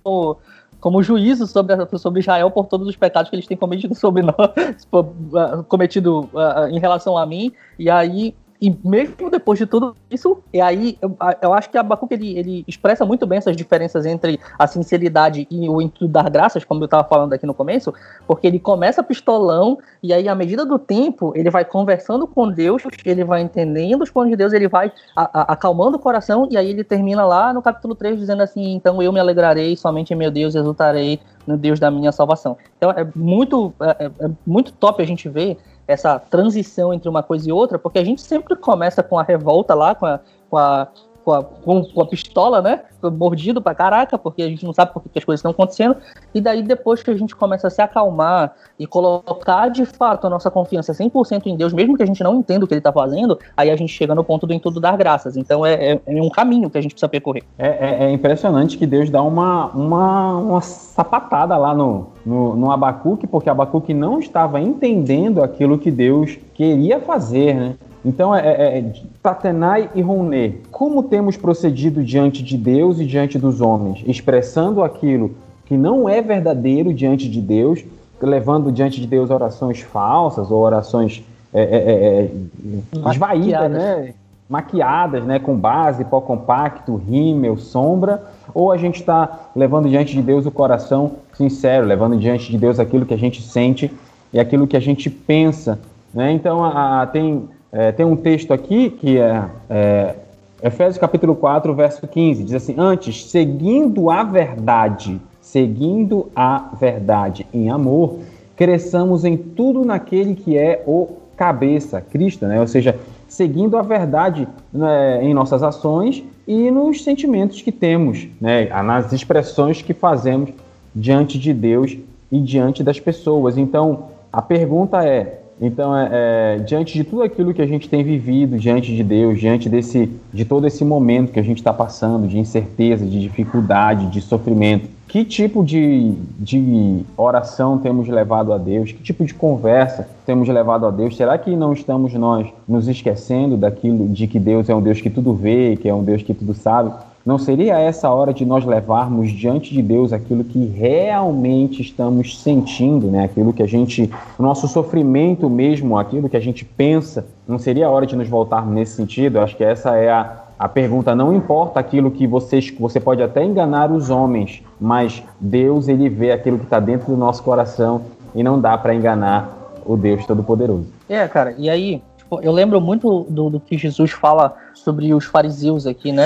como 0.82 1.02
juízo 1.04 1.46
sobre, 1.46 1.76
sobre 2.00 2.20
Israel 2.20 2.50
por 2.50 2.66
todos 2.66 2.88
os 2.88 2.98
pecados 2.98 3.30
que 3.30 3.36
eles 3.36 3.46
têm 3.46 3.56
cometido 3.56 3.94
sobre 3.94 4.24
nós, 4.24 4.88
cometido 5.70 6.30
uh, 6.34 6.68
em 6.70 6.80
relação 6.80 7.18
a 7.18 7.26
mim. 7.26 7.54
E 7.78 7.90
aí 7.90 8.36
e 8.62 8.78
mesmo 8.84 9.32
depois 9.32 9.58
de 9.58 9.66
tudo 9.66 9.96
isso, 10.10 10.38
e 10.54 10.62
aí 10.62 10.96
eu, 11.02 11.18
eu 11.42 11.52
acho 11.52 11.68
que 11.68 11.80
Abacuque 11.80 12.14
ele, 12.14 12.38
ele 12.38 12.64
expressa 12.68 13.04
muito 13.04 13.26
bem 13.26 13.40
essas 13.40 13.58
diferenças 13.58 14.06
entre 14.06 14.40
a 14.60 14.68
sinceridade 14.68 15.48
e 15.50 15.68
o 15.68 15.82
intuito 15.82 16.08
dar 16.08 16.30
graças, 16.30 16.64
como 16.64 16.84
eu 16.84 16.86
estava 16.86 17.04
falando 17.04 17.34
aqui 17.34 17.48
no 17.48 17.56
começo, 17.56 17.92
porque 18.28 18.46
ele 18.46 18.60
começa 18.60 19.02
pistolão, 19.02 19.80
e 20.04 20.14
aí, 20.14 20.30
à 20.30 20.36
medida 20.36 20.64
do 20.64 20.78
tempo, 20.78 21.34
ele 21.36 21.50
vai 21.50 21.66
conversando 21.66 22.28
com 22.28 22.52
Deus, 22.52 22.84
ele 23.04 23.24
vai 23.24 23.42
entendendo 23.42 24.04
os 24.04 24.12
planos 24.12 24.30
de 24.30 24.38
Deus, 24.38 24.54
ele 24.54 24.68
vai 24.68 24.92
a, 25.16 25.42
a, 25.42 25.54
acalmando 25.54 25.98
o 25.98 26.00
coração, 26.00 26.48
e 26.52 26.56
aí 26.56 26.70
ele 26.70 26.84
termina 26.84 27.26
lá 27.26 27.52
no 27.52 27.64
capítulo 27.64 27.96
3 27.96 28.20
dizendo 28.20 28.44
assim: 28.44 28.74
Então 28.74 29.02
eu 29.02 29.12
me 29.12 29.20
alegrarei 29.20 29.76
somente 29.76 30.14
em 30.14 30.16
meu 30.16 30.30
Deus, 30.30 30.54
exultarei 30.54 31.20
no 31.48 31.58
Deus 31.58 31.80
da 31.80 31.90
minha 31.90 32.12
salvação. 32.12 32.58
Então 32.78 32.92
é 32.92 33.08
muito, 33.16 33.74
é, 33.82 34.06
é, 34.06 34.26
é 34.26 34.32
muito 34.46 34.72
top 34.74 35.02
a 35.02 35.06
gente 35.06 35.28
ver 35.28 35.58
essa 35.92 36.20
transição 36.20 36.94
entre 36.94 37.10
uma 37.10 37.22
coisa 37.22 37.50
e 37.50 37.52
outra, 37.52 37.78
porque 37.78 38.00
a 38.00 38.04
gente 38.04 38.22
sempre 38.22 38.56
começa 38.56 39.04
com 39.04 39.20
a 39.20 39.24
revolta 39.24 39.74
lá, 39.74 39.94
com 39.94 40.06
a, 40.06 40.20
com 40.50 40.58
a 40.58 40.88
com 41.24 41.32
a, 41.34 41.44
com, 41.44 41.84
com 41.84 42.02
a 42.02 42.06
pistola, 42.06 42.62
né? 42.62 42.82
Mordido 43.02 43.62
pra 43.62 43.74
caraca, 43.74 44.18
porque 44.18 44.44
a 44.44 44.48
gente 44.48 44.66
não 44.66 44.74
sabe 44.74 44.94
por 44.94 45.02
que 45.02 45.18
as 45.18 45.26
coisas 45.26 45.40
estão 45.40 45.52
acontecendo. 45.52 45.96
E 46.34 46.42
daí, 46.42 46.62
depois 46.62 47.02
que 47.02 47.10
a 47.10 47.18
gente 47.18 47.36
começa 47.36 47.68
a 47.68 47.70
se 47.70 47.82
acalmar 47.82 48.54
e 48.78 48.86
colocar 48.86 49.70
de 49.70 49.86
fato 49.86 50.28
a 50.28 50.30
nossa 50.30 50.52
confiança 50.52 50.94
100% 50.94 51.48
em 51.48 51.56
Deus, 51.56 51.74
mesmo 51.74 51.98
que 51.98 52.04
a 52.04 52.06
gente 52.06 52.24
não 52.24 52.36
entenda 52.36 52.66
o 52.66 52.68
que 52.68 52.74
ele 52.74 52.82
tá 52.82 52.92
fazendo, 52.92 53.40
aí 53.56 53.70
a 53.70 53.76
gente 53.76 53.92
chega 53.92 54.14
no 54.14 54.24
ponto 54.24 54.46
do 54.46 54.54
em 54.54 54.60
tudo 54.60 54.80
dar 54.80 54.98
graças. 54.98 55.36
Então 55.38 55.66
é, 55.66 55.94
é, 55.94 56.02
é 56.06 56.22
um 56.22 56.30
caminho 56.30 56.70
que 56.70 56.78
a 56.78 56.82
gente 56.82 56.92
precisa 56.92 57.10
percorrer. 57.10 57.44
É, 57.58 57.68
é, 57.68 58.04
é, 58.06 58.12
impressionante 58.12 58.78
que 58.78 58.86
Deus 58.86 59.10
dá 59.10 59.22
uma, 59.22 59.68
uma, 59.68 60.38
uma 60.38 60.62
sapatada 60.62 61.58
lá 61.58 61.74
no, 61.74 62.08
no, 62.26 62.56
no 62.56 62.72
Abacuque, 62.72 63.26
porque 63.26 63.50
Abacuque 63.50 63.94
não 63.94 64.20
estava 64.20 64.60
entendendo 64.60 65.42
aquilo 65.44 65.78
que 65.78 65.90
Deus 65.90 66.38
queria 66.54 67.00
fazer, 67.00 67.56
né? 67.56 67.76
Então, 68.04 68.36
é, 68.36 68.48
é, 68.48 68.80
é 68.80 68.94
Tatenai 69.22 69.90
e 69.94 70.02
Rouné, 70.02 70.54
como 70.72 71.04
temos 71.04 71.38
procedido 71.38 72.04
diante 72.04 72.44
de 72.44 72.58
Deus 72.58 73.00
e 73.00 73.06
diante 73.06 73.38
dos 73.38 73.62
homens, 73.62 74.04
expressando 74.08 74.84
aquilo 74.84 75.36
que 75.66 75.78
não 75.78 76.10
é 76.10 76.22
verdadeiro 76.22 76.94
diante 76.94 77.30
de 77.30 77.40
Deus, 77.40 77.84
levando 78.22 78.72
diante 78.72 79.00
de 79.00 79.08
Deus 79.08 79.30
orações 79.30 79.80
falsas 79.82 80.52
ou 80.52 80.62
orações 80.62 81.24
é, 81.54 81.62
é, 81.62 81.66
é, 81.66 82.24
é 82.24 83.12
esvaídas, 83.12 83.72
né? 83.72 84.14
maquiadas, 84.50 85.24
né? 85.24 85.40
com 85.40 85.56
base, 85.56 86.04
pó 86.04 86.20
compacto, 86.20 86.96
rímel, 86.96 87.58
sombra, 87.58 88.24
ou 88.54 88.72
a 88.72 88.78
gente 88.78 89.00
está 89.00 89.50
levando 89.56 89.88
diante 89.88 90.14
de 90.14 90.22
Deus 90.22 90.46
o 90.46 90.52
coração 90.52 91.14
sincero, 91.34 91.86
levando 91.86 92.18
diante 92.18 92.52
de 92.52 92.58
Deus 92.58 92.80
aquilo 92.80 93.06
que 93.06 93.14
a 93.14 93.18
gente 93.18 93.42
sente 93.42 93.92
e 94.34 94.40
aquilo 94.40 94.68
que 94.68 94.76
a 94.76 94.82
gente 94.82 95.10
pensa. 95.10 95.80
Né? 96.14 96.32
Então, 96.34 96.64
a, 96.64 97.02
a, 97.02 97.08
tem 97.08 97.48
é, 97.72 97.92
tem 97.92 98.06
um 98.06 98.16
texto 98.16 98.54
aqui 98.54 98.90
que 98.90 99.18
é, 99.18 99.46
é 99.70 100.16
Efésios 100.64 101.00
capítulo 101.00 101.36
4, 101.36 101.74
verso 101.74 102.08
15, 102.08 102.44
diz 102.44 102.54
assim: 102.54 102.76
Antes, 102.78 103.26
seguindo 103.26 104.12
a 104.12 104.24
verdade, 104.24 105.20
seguindo 105.42 106.30
a 106.36 106.70
verdade 106.80 107.48
em 107.52 107.70
amor, 107.70 108.20
cresçamos 108.56 109.26
em 109.26 109.36
tudo 109.36 109.84
naquele 109.84 110.36
que 110.36 110.56
é 110.56 110.84
o 110.86 111.18
cabeça, 111.36 112.00
Cristo, 112.00 112.46
né? 112.46 112.62
Ou 112.62 112.68
seja, 112.68 113.00
seguindo 113.28 113.76
a 113.76 113.82
verdade 113.82 114.48
né, 114.72 115.24
em 115.24 115.34
nossas 115.34 115.64
ações 115.64 116.24
e 116.48 116.70
nos 116.70 117.04
sentimentos 117.04 117.60
que 117.64 117.72
temos, 117.72 118.28
né? 118.40 118.66
Nas 118.84 119.12
expressões 119.12 119.82
que 119.82 119.96
fazemos 119.96 120.52
diante 120.94 121.40
de 121.40 121.52
Deus 121.52 121.98
e 122.32 122.40
diante 122.40 122.84
das 122.84 123.00
pessoas. 123.00 123.58
Então, 123.58 124.10
a 124.32 124.44
pergunta 124.44 125.04
é: 125.04 125.41
então, 125.62 125.96
é, 125.96 126.10
é, 126.12 126.58
diante 126.60 126.94
de 126.94 127.04
tudo 127.04 127.22
aquilo 127.22 127.54
que 127.54 127.62
a 127.62 127.68
gente 127.68 127.88
tem 127.88 128.04
vivido 128.04 128.58
diante 128.58 128.96
de 128.96 129.04
Deus, 129.04 129.40
diante 129.40 129.70
desse, 129.70 130.10
de 130.34 130.44
todo 130.44 130.66
esse 130.66 130.84
momento 130.84 131.32
que 131.32 131.40
a 131.40 131.44
gente 131.44 131.60
está 131.60 131.72
passando, 131.72 132.28
de 132.28 132.40
incerteza, 132.40 133.06
de 133.06 133.22
dificuldade, 133.22 134.08
de 134.08 134.22
sofrimento, 134.22 134.90
que 135.08 135.24
tipo 135.26 135.64
de, 135.64 136.14
de 136.40 137.02
oração 137.18 137.78
temos 137.78 138.08
levado 138.08 138.54
a 138.54 138.58
Deus? 138.58 138.94
Que 138.94 139.04
tipo 139.04 139.26
de 139.26 139.34
conversa 139.34 140.08
temos 140.26 140.48
levado 140.48 140.88
a 140.88 140.90
Deus? 140.90 141.18
Será 141.18 141.38
que 141.38 141.54
não 141.54 141.74
estamos 141.74 142.14
nós 142.14 142.48
nos 142.66 142.88
esquecendo 142.88 143.58
daquilo 143.58 144.08
de 144.08 144.26
que 144.26 144.40
Deus 144.40 144.70
é 144.70 144.74
um 144.74 144.82
Deus 144.82 145.02
que 145.02 145.10
tudo 145.10 145.34
vê, 145.34 145.76
que 145.76 145.90
é 145.90 145.94
um 145.94 146.02
Deus 146.02 146.24
que 146.24 146.34
tudo 146.34 146.54
sabe? 146.54 146.94
Não 147.26 147.38
seria 147.38 147.78
essa 147.78 148.08
a 148.08 148.14
hora 148.14 148.34
de 148.34 148.44
nós 148.44 148.66
levarmos 148.66 149.32
diante 149.32 149.74
de 149.74 149.82
Deus 149.82 150.12
aquilo 150.12 150.44
que 150.44 150.66
realmente 150.66 151.82
estamos 151.82 152.40
sentindo, 152.42 153.08
né? 153.08 153.26
Aquilo 153.26 153.54
que 153.54 153.62
a 153.62 153.68
gente, 153.68 154.10
nosso 154.40 154.68
sofrimento 154.68 155.48
mesmo, 155.50 156.00
aquilo 156.00 156.28
que 156.28 156.38
a 156.38 156.40
gente 156.40 156.66
pensa, 156.66 157.26
não 157.48 157.60
seria 157.60 157.86
a 157.86 157.90
hora 157.90 158.08
de 158.08 158.16
nos 158.16 158.28
voltarmos 158.28 158.74
nesse 158.74 158.94
sentido? 158.94 159.38
Eu 159.38 159.44
acho 159.44 159.56
que 159.56 159.64
essa 159.64 159.96
é 159.96 160.10
a, 160.10 160.42
a 160.58 160.68
pergunta. 160.68 161.14
Não 161.14 161.36
importa 161.36 161.80
aquilo 161.80 162.10
que 162.10 162.26
vocês, 162.26 162.74
você 162.80 163.00
pode 163.00 163.22
até 163.22 163.44
enganar 163.44 163.92
os 163.92 164.10
homens, 164.10 164.64
mas 164.80 165.24
Deus 165.40 165.88
ele 165.88 166.10
vê 166.10 166.32
aquilo 166.32 166.58
que 166.58 166.66
está 166.66 166.80
dentro 166.80 167.08
do 167.08 167.18
nosso 167.18 167.44
coração 167.44 168.02
e 168.34 168.42
não 168.42 168.60
dá 168.60 168.78
para 168.78 168.96
enganar 168.96 169.62
o 169.86 169.96
Deus 169.96 170.26
Todo-Poderoso. 170.26 170.88
É, 171.08 171.28
cara. 171.28 171.54
E 171.58 171.70
aí, 171.70 172.02
tipo, 172.18 172.40
eu 172.42 172.52
lembro 172.52 172.80
muito 172.82 173.26
do, 173.30 173.50
do 173.50 173.60
que 173.60 173.78
Jesus 173.78 174.12
fala 174.12 174.56
sobre 174.84 175.14
os 175.14 175.26
fariseus 175.26 175.86
aqui, 175.86 176.12
né? 176.12 176.26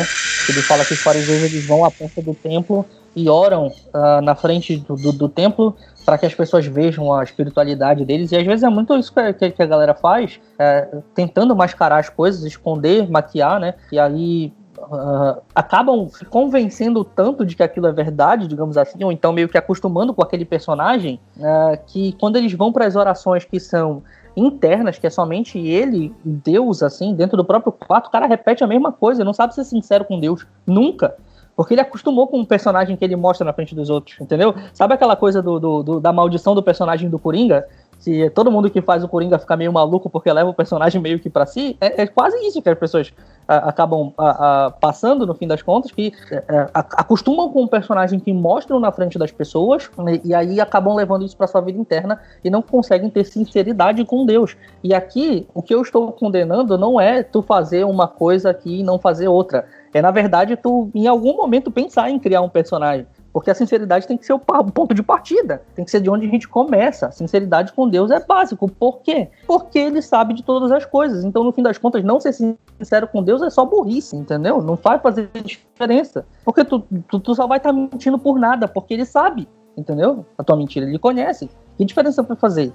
Ele 0.49 0.61
fala 0.61 0.85
que 0.85 0.93
os 0.93 1.01
fariseus 1.01 1.43
eles 1.43 1.65
vão 1.65 1.83
à 1.83 1.91
porta 1.91 2.21
do 2.21 2.33
templo 2.33 2.85
e 3.15 3.29
oram 3.29 3.67
uh, 3.67 4.21
na 4.21 4.35
frente 4.35 4.77
do, 4.77 4.95
do, 4.95 5.11
do 5.11 5.29
templo 5.29 5.75
para 6.05 6.17
que 6.17 6.25
as 6.25 6.35
pessoas 6.35 6.65
vejam 6.65 7.11
a 7.11 7.23
espiritualidade 7.23 8.05
deles. 8.05 8.31
E 8.31 8.35
às 8.35 8.45
vezes 8.45 8.63
é 8.63 8.69
muito 8.69 8.95
isso 8.95 9.11
que, 9.13 9.51
que 9.51 9.63
a 9.63 9.65
galera 9.65 9.95
faz, 9.95 10.39
é, 10.59 10.87
tentando 11.15 11.55
mascarar 11.55 11.97
as 11.97 12.09
coisas, 12.09 12.43
esconder, 12.43 13.09
maquiar, 13.09 13.59
né? 13.59 13.73
E 13.91 13.99
aí 13.99 14.53
Uh, 14.77 15.41
acabam 15.55 16.07
se 16.09 16.25
convencendo 16.25 17.03
tanto 17.03 17.45
de 17.45 17.55
que 17.55 17.63
aquilo 17.63 17.87
é 17.87 17.93
verdade, 17.93 18.45
digamos 18.45 18.77
assim, 18.77 19.03
ou 19.03 19.11
então 19.11 19.31
meio 19.31 19.47
que 19.47 19.57
acostumando 19.57 20.13
com 20.13 20.21
aquele 20.21 20.43
personagem, 20.43 21.19
uh, 21.37 21.79
que 21.87 22.11
quando 22.19 22.35
eles 22.35 22.53
vão 22.53 22.71
para 22.73 22.85
as 22.85 22.95
orações 22.95 23.45
que 23.45 23.57
são 23.59 24.03
internas, 24.35 24.97
que 24.97 25.07
é 25.07 25.09
somente 25.09 25.57
ele, 25.57 26.13
Deus, 26.23 26.83
assim, 26.83 27.13
dentro 27.15 27.37
do 27.37 27.45
próprio 27.45 27.71
quarto, 27.71 28.07
o 28.07 28.11
cara 28.11 28.27
repete 28.27 28.63
a 28.63 28.67
mesma 28.67 28.91
coisa, 28.91 29.23
não 29.23 29.33
sabe 29.33 29.55
ser 29.55 29.63
sincero 29.63 30.05
com 30.05 30.19
Deus, 30.19 30.45
nunca. 30.65 31.15
Porque 31.55 31.73
ele 31.73 31.81
acostumou 31.81 32.27
com 32.27 32.41
o 32.41 32.45
personagem 32.45 32.97
que 32.97 33.05
ele 33.05 33.15
mostra 33.15 33.45
na 33.45 33.53
frente 33.53 33.73
dos 33.73 33.89
outros, 33.89 34.19
entendeu? 34.19 34.53
Sabe 34.73 34.93
aquela 34.93 35.15
coisa 35.15 35.41
do, 35.41 35.57
do, 35.57 35.83
do 35.83 35.99
da 36.01 36.11
maldição 36.11 36.53
do 36.53 36.61
personagem 36.61 37.09
do 37.09 37.17
Coringa? 37.17 37.65
Se 38.05 38.29
todo 38.29 38.51
mundo 38.51 38.69
que 38.69 38.83
faz 38.83 39.03
o 39.03 39.07
Coringa 39.07 39.39
ficar 39.39 39.57
meio 39.57 39.73
maluco 39.73 40.11
porque 40.11 40.31
leva 40.31 40.47
o 40.47 40.53
personagem 40.53 41.01
meio 41.01 41.19
que 41.19 41.27
para 41.27 41.43
si, 41.47 41.75
é, 41.81 42.03
é, 42.03 42.07
quase 42.07 42.37
isso 42.45 42.61
que 42.61 42.69
as 42.69 42.77
pessoas 42.77 43.11
a, 43.47 43.69
acabam 43.69 44.13
a, 44.15 44.65
a, 44.65 44.71
passando 44.71 45.25
no 45.25 45.33
fim 45.33 45.47
das 45.47 45.63
contas, 45.63 45.91
que 45.91 46.13
é, 46.29 46.35
é 46.35 46.69
acostumam 46.73 47.49
com 47.49 47.63
um 47.63 47.67
personagem 47.67 48.19
que 48.19 48.31
mostram 48.31 48.79
na 48.79 48.91
frente 48.91 49.17
das 49.17 49.31
pessoas 49.31 49.89
né, 49.97 50.21
e 50.23 50.35
aí 50.35 50.61
acabam 50.61 50.95
levando 50.95 51.25
isso 51.25 51.35
para 51.35 51.47
sua 51.47 51.61
vida 51.61 51.79
interna 51.79 52.19
e 52.43 52.49
não 52.51 52.61
conseguem 52.61 53.09
ter 53.09 53.23
sinceridade 53.23 54.05
com 54.05 54.23
Deus. 54.23 54.55
E 54.83 54.93
aqui, 54.93 55.47
o 55.51 55.63
que 55.63 55.73
eu 55.73 55.81
estou 55.81 56.11
condenando 56.11 56.77
não 56.77 57.01
é 57.01 57.23
tu 57.23 57.41
fazer 57.41 57.85
uma 57.85 58.07
coisa 58.07 58.51
aqui 58.51 58.81
e 58.81 58.83
não 58.83 58.99
fazer 58.99 59.27
outra. 59.27 59.65
É, 59.91 59.99
na 59.99 60.11
verdade, 60.11 60.55
tu, 60.55 60.91
em 60.93 61.07
algum 61.07 61.35
momento, 61.35 61.71
pensar 61.71 62.11
em 62.11 62.19
criar 62.19 62.41
um 62.41 62.49
personagem 62.49 63.07
Porque 63.35 63.51
a 63.51 63.53
sinceridade 63.53 64.07
tem 64.07 64.17
que 64.17 64.25
ser 64.25 64.31
o 64.31 64.39
ponto 64.39 64.93
de 64.93 65.03
partida, 65.03 65.61
tem 65.75 65.83
que 65.83 65.91
ser 65.91 65.99
de 65.99 66.09
onde 66.09 66.25
a 66.25 66.29
gente 66.29 66.47
começa. 66.47 67.07
A 67.07 67.11
sinceridade 67.11 67.73
com 67.73 67.85
Deus 67.89 68.09
é 68.09 68.25
básico. 68.25 68.65
Por 68.65 69.01
quê? 69.01 69.27
Porque 69.45 69.77
ele 69.77 70.01
sabe 70.01 70.33
de 70.33 70.41
todas 70.41 70.71
as 70.71 70.85
coisas. 70.85 71.25
Então, 71.25 71.43
no 71.43 71.51
fim 71.51 71.61
das 71.61 71.77
contas, 71.77 72.01
não 72.01 72.17
ser 72.17 72.31
sincero 72.31 73.09
com 73.09 73.21
Deus 73.21 73.41
é 73.41 73.49
só 73.49 73.65
burrice, 73.65 74.15
entendeu? 74.15 74.61
Não 74.61 74.75
vai 74.75 74.99
fazer 74.99 75.29
diferença. 75.43 76.25
Porque 76.45 76.63
tu, 76.63 76.79
tu, 77.09 77.19
tu 77.19 77.35
só 77.35 77.45
vai 77.45 77.57
estar 77.57 77.73
tá 77.73 77.75
mentindo 77.77 78.17
por 78.17 78.39
nada, 78.39 78.69
porque 78.69 78.93
ele 78.93 79.03
sabe 79.03 79.49
entendeu? 79.77 80.25
A 80.37 80.43
tua 80.43 80.55
mentira, 80.55 80.85
ele 80.85 80.99
conhece. 80.99 81.49
Que 81.77 81.83
diferença 81.83 82.23
vai 82.23 82.37
fazer? 82.37 82.71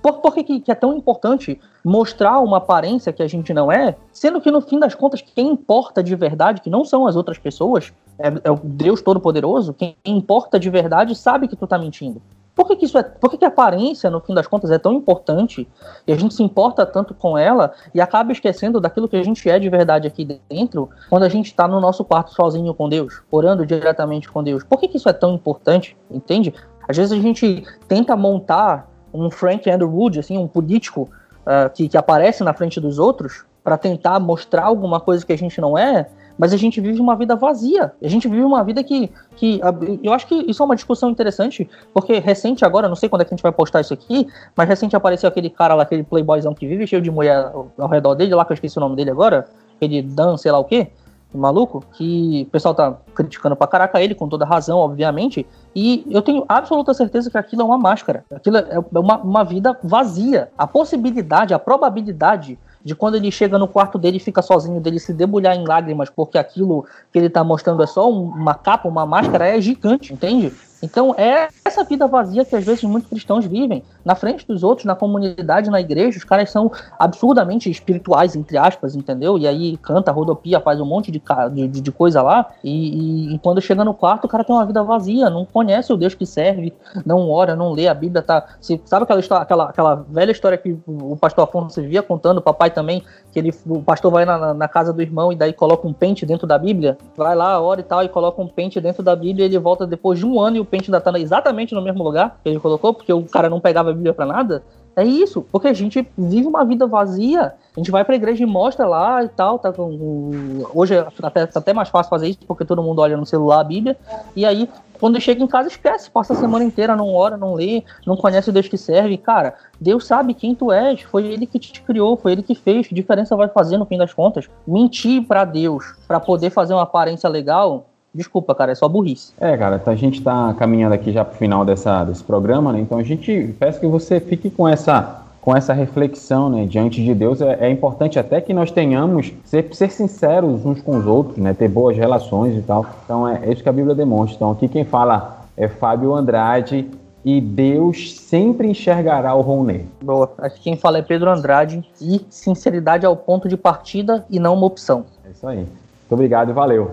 Por, 0.00 0.20
por 0.20 0.34
que, 0.34 0.60
que 0.60 0.70
é 0.70 0.74
tão 0.74 0.96
importante 0.96 1.60
mostrar 1.84 2.38
uma 2.40 2.58
aparência 2.58 3.12
que 3.12 3.22
a 3.22 3.26
gente 3.26 3.52
não 3.52 3.70
é, 3.70 3.96
sendo 4.12 4.40
que 4.40 4.50
no 4.50 4.60
fim 4.60 4.78
das 4.78 4.94
contas 4.94 5.20
quem 5.20 5.48
importa 5.48 6.02
de 6.02 6.14
verdade, 6.14 6.60
que 6.60 6.70
não 6.70 6.84
são 6.84 7.06
as 7.06 7.16
outras 7.16 7.38
pessoas, 7.38 7.92
é, 8.18 8.28
é 8.44 8.50
o 8.50 8.56
Deus 8.62 9.02
Todo-Poderoso, 9.02 9.74
quem 9.74 9.96
importa 10.04 10.60
de 10.60 10.70
verdade 10.70 11.14
sabe 11.14 11.48
que 11.48 11.56
tu 11.56 11.66
tá 11.66 11.78
mentindo. 11.78 12.22
Por 12.56 12.66
que, 12.66 12.76
que 12.76 12.86
isso 12.86 12.96
é. 12.96 13.02
Por 13.02 13.30
que, 13.30 13.36
que 13.36 13.44
a 13.44 13.48
aparência, 13.48 14.08
no 14.08 14.18
fim 14.18 14.32
das 14.32 14.46
contas, 14.46 14.70
é 14.70 14.78
tão 14.78 14.94
importante 14.94 15.68
e 16.06 16.12
a 16.12 16.16
gente 16.16 16.32
se 16.32 16.42
importa 16.42 16.86
tanto 16.86 17.12
com 17.12 17.36
ela 17.36 17.72
e 17.94 18.00
acaba 18.00 18.32
esquecendo 18.32 18.80
daquilo 18.80 19.06
que 19.06 19.16
a 19.16 19.22
gente 19.22 19.48
é 19.48 19.58
de 19.58 19.68
verdade 19.68 20.08
aqui 20.08 20.26
dentro 20.48 20.88
quando 21.10 21.24
a 21.24 21.28
gente 21.28 21.48
está 21.48 21.68
no 21.68 21.78
nosso 21.82 22.02
quarto 22.02 22.32
sozinho 22.32 22.72
com 22.72 22.88
Deus, 22.88 23.22
orando 23.30 23.66
diretamente 23.66 24.30
com 24.30 24.42
Deus? 24.42 24.64
Por 24.64 24.80
que, 24.80 24.88
que 24.88 24.96
isso 24.96 25.08
é 25.08 25.12
tão 25.12 25.34
importante? 25.34 25.94
Entende? 26.10 26.54
Às 26.88 26.96
vezes 26.96 27.12
a 27.12 27.20
gente 27.20 27.62
tenta 27.86 28.16
montar 28.16 28.88
um 29.12 29.30
Frank 29.30 29.70
Underwood, 29.70 30.18
assim, 30.18 30.38
um 30.38 30.48
político 30.48 31.10
uh, 31.42 31.68
que, 31.74 31.90
que 31.90 31.96
aparece 31.98 32.42
na 32.42 32.54
frente 32.54 32.80
dos 32.80 32.98
outros 32.98 33.44
para 33.62 33.76
tentar 33.76 34.18
mostrar 34.18 34.64
alguma 34.64 34.98
coisa 34.98 35.26
que 35.26 35.32
a 35.32 35.38
gente 35.38 35.60
não 35.60 35.76
é, 35.76 36.08
mas 36.38 36.52
a 36.52 36.56
gente 36.56 36.80
vive 36.80 37.00
uma 37.00 37.16
vida 37.16 37.34
vazia. 37.34 37.92
A 38.02 38.08
gente 38.08 38.28
vive 38.28 38.42
uma 38.42 38.62
vida 38.62 38.82
que, 38.82 39.10
que. 39.36 39.60
Eu 40.02 40.12
acho 40.12 40.26
que 40.26 40.34
isso 40.48 40.62
é 40.62 40.66
uma 40.66 40.74
discussão 40.74 41.10
interessante, 41.10 41.68
porque 41.92 42.18
recente 42.18 42.64
agora, 42.64 42.88
não 42.88 42.96
sei 42.96 43.08
quando 43.08 43.22
é 43.22 43.24
que 43.24 43.32
a 43.32 43.36
gente 43.36 43.42
vai 43.42 43.52
postar 43.52 43.80
isso 43.80 43.94
aqui, 43.94 44.26
mas 44.54 44.68
recente 44.68 44.94
apareceu 44.94 45.28
aquele 45.28 45.50
cara 45.50 45.74
lá, 45.74 45.82
aquele 45.82 46.02
playboyzão 46.02 46.54
que 46.54 46.66
vive 46.66 46.86
cheio 46.86 47.02
de 47.02 47.10
mulher 47.10 47.52
ao 47.78 47.88
redor 47.88 48.14
dele, 48.14 48.34
lá 48.34 48.44
que 48.44 48.52
eu 48.52 48.54
esqueci 48.54 48.76
o 48.76 48.80
nome 48.80 48.96
dele 48.96 49.10
agora, 49.10 49.46
aquele 49.76 50.02
Dan, 50.02 50.36
sei 50.36 50.52
lá 50.52 50.58
o 50.58 50.64
quê, 50.64 50.88
maluco, 51.36 51.84
que 51.92 52.44
o 52.48 52.50
pessoal 52.50 52.74
tá 52.74 52.96
criticando 53.14 53.56
pra 53.56 53.66
caraca 53.66 54.00
ele, 54.00 54.14
com 54.14 54.28
toda 54.28 54.44
razão, 54.44 54.78
obviamente, 54.78 55.46
e 55.74 56.04
eu 56.10 56.22
tenho 56.22 56.44
absoluta 56.48 56.94
certeza 56.94 57.30
que 57.30 57.38
aquilo 57.38 57.62
é 57.62 57.64
uma 57.64 57.78
máscara, 57.78 58.24
aquilo 58.34 58.56
é 58.56 58.78
uma, 58.92 59.18
uma 59.18 59.44
vida 59.44 59.76
vazia. 59.82 60.48
A 60.56 60.66
possibilidade, 60.66 61.52
a 61.52 61.58
probabilidade 61.58 62.58
de 62.86 62.94
quando 62.94 63.16
ele 63.16 63.32
chega 63.32 63.58
no 63.58 63.66
quarto 63.66 63.98
dele 63.98 64.18
e 64.18 64.20
fica 64.20 64.40
sozinho, 64.40 64.80
dele 64.80 65.00
se 65.00 65.12
debulhar 65.12 65.56
em 65.56 65.66
lágrimas, 65.66 66.08
porque 66.08 66.38
aquilo 66.38 66.86
que 67.12 67.18
ele 67.18 67.28
tá 67.28 67.42
mostrando 67.42 67.82
é 67.82 67.86
só 67.86 68.08
uma 68.08 68.54
capa, 68.54 68.88
uma 68.88 69.04
máscara, 69.04 69.48
é 69.48 69.60
gigante, 69.60 70.12
entende? 70.12 70.52
Então 70.82 71.14
é 71.16 71.48
essa 71.64 71.84
vida 71.84 72.06
vazia 72.06 72.44
que 72.44 72.54
às 72.54 72.64
vezes 72.64 72.84
muitos 72.84 73.08
cristãos 73.08 73.44
vivem 73.44 73.82
na 74.04 74.14
frente 74.14 74.46
dos 74.46 74.62
outros, 74.62 74.84
na 74.84 74.94
comunidade, 74.94 75.70
na 75.70 75.80
igreja. 75.80 76.18
Os 76.18 76.24
caras 76.24 76.50
são 76.50 76.70
absurdamente 76.98 77.70
espirituais, 77.70 78.36
entre 78.36 78.56
aspas, 78.56 78.94
entendeu? 78.94 79.38
E 79.38 79.46
aí 79.46 79.76
canta, 79.78 80.12
rodopia, 80.12 80.60
faz 80.60 80.80
um 80.80 80.84
monte 80.84 81.10
de, 81.10 81.20
de, 81.68 81.80
de 81.80 81.92
coisa 81.92 82.22
lá. 82.22 82.50
E, 82.62 82.70
e, 82.70 83.34
e, 83.34 83.38
quando 83.38 83.60
chega 83.60 83.84
no 83.84 83.94
quarto, 83.94 84.26
o 84.26 84.28
cara 84.28 84.44
tem 84.44 84.54
uma 84.54 84.66
vida 84.66 84.82
vazia, 84.82 85.30
não 85.30 85.44
conhece 85.44 85.92
o 85.92 85.96
Deus 85.96 86.14
que 86.14 86.26
serve, 86.26 86.72
não 87.04 87.28
ora, 87.30 87.56
não 87.56 87.72
lê 87.72 87.88
a 87.88 87.94
Bíblia. 87.94 88.22
Tá, 88.22 88.46
sabe 88.84 89.04
aquela, 89.04 89.20
história, 89.20 89.42
aquela, 89.42 89.64
aquela 89.70 89.94
velha 90.08 90.30
história 90.30 90.58
que 90.58 90.76
o 90.86 91.16
pastor 91.16 91.44
Afonso 91.44 91.80
via 91.82 92.02
contando, 92.02 92.38
o 92.38 92.42
papai 92.42 92.70
também, 92.70 93.02
que 93.32 93.38
ele, 93.38 93.54
o 93.66 93.82
pastor 93.82 94.12
vai 94.12 94.24
na, 94.24 94.54
na 94.54 94.68
casa 94.68 94.92
do 94.92 95.02
irmão 95.02 95.32
e 95.32 95.36
daí 95.36 95.52
coloca 95.52 95.86
um 95.86 95.92
pente 95.92 96.24
dentro 96.24 96.46
da 96.46 96.58
Bíblia, 96.58 96.96
vai 97.16 97.34
lá, 97.34 97.60
ora 97.60 97.80
e 97.80 97.84
tal, 97.84 98.02
e 98.02 98.08
coloca 98.08 98.40
um 98.40 98.48
pente 98.48 98.80
dentro 98.80 99.02
da 99.02 99.16
Bíblia 99.16 99.44
e 99.44 99.48
ele 99.48 99.58
volta 99.58 99.86
depois 99.86 100.18
de 100.18 100.26
um 100.26 100.40
ano 100.40 100.56
e 100.56 100.60
o 100.60 100.64
pente 100.64 100.75
ainda 100.84 101.00
tá 101.00 101.18
exatamente 101.18 101.74
no 101.74 101.82
mesmo 101.82 102.02
lugar 102.02 102.38
que 102.42 102.48
ele 102.48 102.60
colocou, 102.60 102.94
porque 102.94 103.12
o 103.12 103.24
cara 103.24 103.48
não 103.48 103.60
pegava 103.60 103.90
a 103.90 103.92
Bíblia 103.92 104.12
para 104.12 104.26
nada. 104.26 104.62
É 104.96 105.04
isso, 105.04 105.42
porque 105.52 105.68
a 105.68 105.74
gente 105.74 106.08
vive 106.16 106.46
uma 106.46 106.64
vida 106.64 106.86
vazia. 106.86 107.52
A 107.76 107.78
gente 107.78 107.90
vai 107.90 108.02
pra 108.02 108.16
igreja 108.16 108.42
e 108.42 108.46
mostra 108.46 108.86
lá 108.86 109.22
e 109.22 109.28
tal. 109.28 109.58
Tá 109.58 109.70
com... 109.70 110.64
Hoje 110.74 110.94
é 110.94 111.06
até, 111.22 111.44
tá 111.44 111.60
até 111.60 111.74
mais 111.74 111.90
fácil 111.90 112.08
fazer 112.08 112.28
isso, 112.28 112.38
porque 112.48 112.64
todo 112.64 112.82
mundo 112.82 113.02
olha 113.02 113.14
no 113.14 113.26
celular 113.26 113.60
a 113.60 113.64
Bíblia. 113.64 113.94
E 114.34 114.46
aí, 114.46 114.66
quando 114.98 115.20
chega 115.20 115.44
em 115.44 115.46
casa, 115.46 115.68
esquece. 115.68 116.10
Passa 116.10 116.32
a 116.32 116.36
semana 116.36 116.64
inteira, 116.64 116.96
não 116.96 117.12
ora, 117.12 117.36
não 117.36 117.52
lê, 117.52 117.82
não 118.06 118.16
conhece 118.16 118.48
o 118.48 118.52
Deus 118.54 118.68
que 118.68 118.78
serve. 118.78 119.18
Cara, 119.18 119.54
Deus 119.78 120.06
sabe 120.06 120.32
quem 120.32 120.54
tu 120.54 120.72
és. 120.72 121.02
Foi 121.02 121.26
Ele 121.26 121.44
que 121.44 121.58
te 121.58 121.82
criou, 121.82 122.16
foi 122.16 122.32
Ele 122.32 122.42
que 122.42 122.54
fez. 122.54 122.86
Que 122.86 122.94
diferença 122.94 123.36
vai 123.36 123.48
fazer 123.48 123.76
no 123.76 123.84
fim 123.84 123.98
das 123.98 124.14
contas? 124.14 124.48
Mentir 124.66 125.26
para 125.26 125.44
Deus, 125.44 125.94
para 126.08 126.18
poder 126.18 126.48
fazer 126.48 126.72
uma 126.72 126.84
aparência 126.84 127.28
legal, 127.28 127.86
Desculpa, 128.16 128.54
cara, 128.54 128.72
é 128.72 128.74
só 128.74 128.88
burrice. 128.88 129.32
É, 129.38 129.56
cara, 129.56 129.80
a 129.84 129.94
gente 129.94 130.18
está 130.18 130.54
caminhando 130.54 130.94
aqui 130.94 131.12
já 131.12 131.24
para 131.24 131.34
o 131.34 131.36
final 131.36 131.64
dessa, 131.64 132.02
desse 132.04 132.24
programa, 132.24 132.72
né? 132.72 132.80
Então 132.80 132.98
a 132.98 133.02
gente 133.02 133.54
peço 133.58 133.78
que 133.78 133.86
você 133.86 134.18
fique 134.18 134.48
com 134.48 134.66
essa 134.66 135.22
com 135.46 135.54
essa 135.54 135.72
reflexão 135.72 136.50
né, 136.50 136.66
diante 136.66 137.04
de 137.04 137.14
Deus, 137.14 137.40
é, 137.40 137.56
é, 137.60 137.70
importante 137.70 138.18
até 138.18 138.40
que 138.40 138.52
nós 138.52 138.72
tenhamos, 138.72 139.32
ser, 139.44 139.68
ser 139.72 139.92
sinceros 139.92 140.66
uns 140.66 140.82
com 140.82 140.96
os 140.96 141.06
outros, 141.06 141.36
né, 141.36 141.54
ter 141.54 141.68
boas 141.68 141.96
relações 141.96 142.58
e 142.58 142.62
tal. 142.62 142.84
Então 143.04 143.28
é, 143.28 143.42
é 143.44 143.52
isso 143.52 143.62
que 143.62 143.68
a 143.68 143.72
Bíblia 143.72 143.94
demonstra. 143.94 144.34
Então 144.34 144.50
aqui 144.50 144.66
quem 144.66 144.84
fala 144.84 145.46
é 145.56 145.68
Fábio 145.68 146.16
Andrade 146.16 146.90
e 147.24 147.40
Deus 147.40 148.16
sempre 148.16 148.66
enxergará 148.68 149.36
o 149.36 149.40
Rounet. 149.40 149.84
Boa. 150.02 150.32
Aqui 150.38 150.60
quem 150.60 150.76
fala 150.76 150.98
é 150.98 151.02
Pedro 151.02 151.30
Andrade 151.30 151.88
e 152.00 152.26
sinceridade 152.28 153.06
é 153.06 153.08
o 153.08 153.14
ponto 153.14 153.48
de 153.48 153.56
partida 153.56 154.26
e 154.28 154.40
não 154.40 154.54
uma 154.54 154.66
opção. 154.66 155.06
É 155.24 155.30
isso 155.30 155.46
aí. 155.46 155.58
Muito 155.58 156.12
obrigado 156.12 156.50
e 156.50 156.52
valeu. 156.52 156.90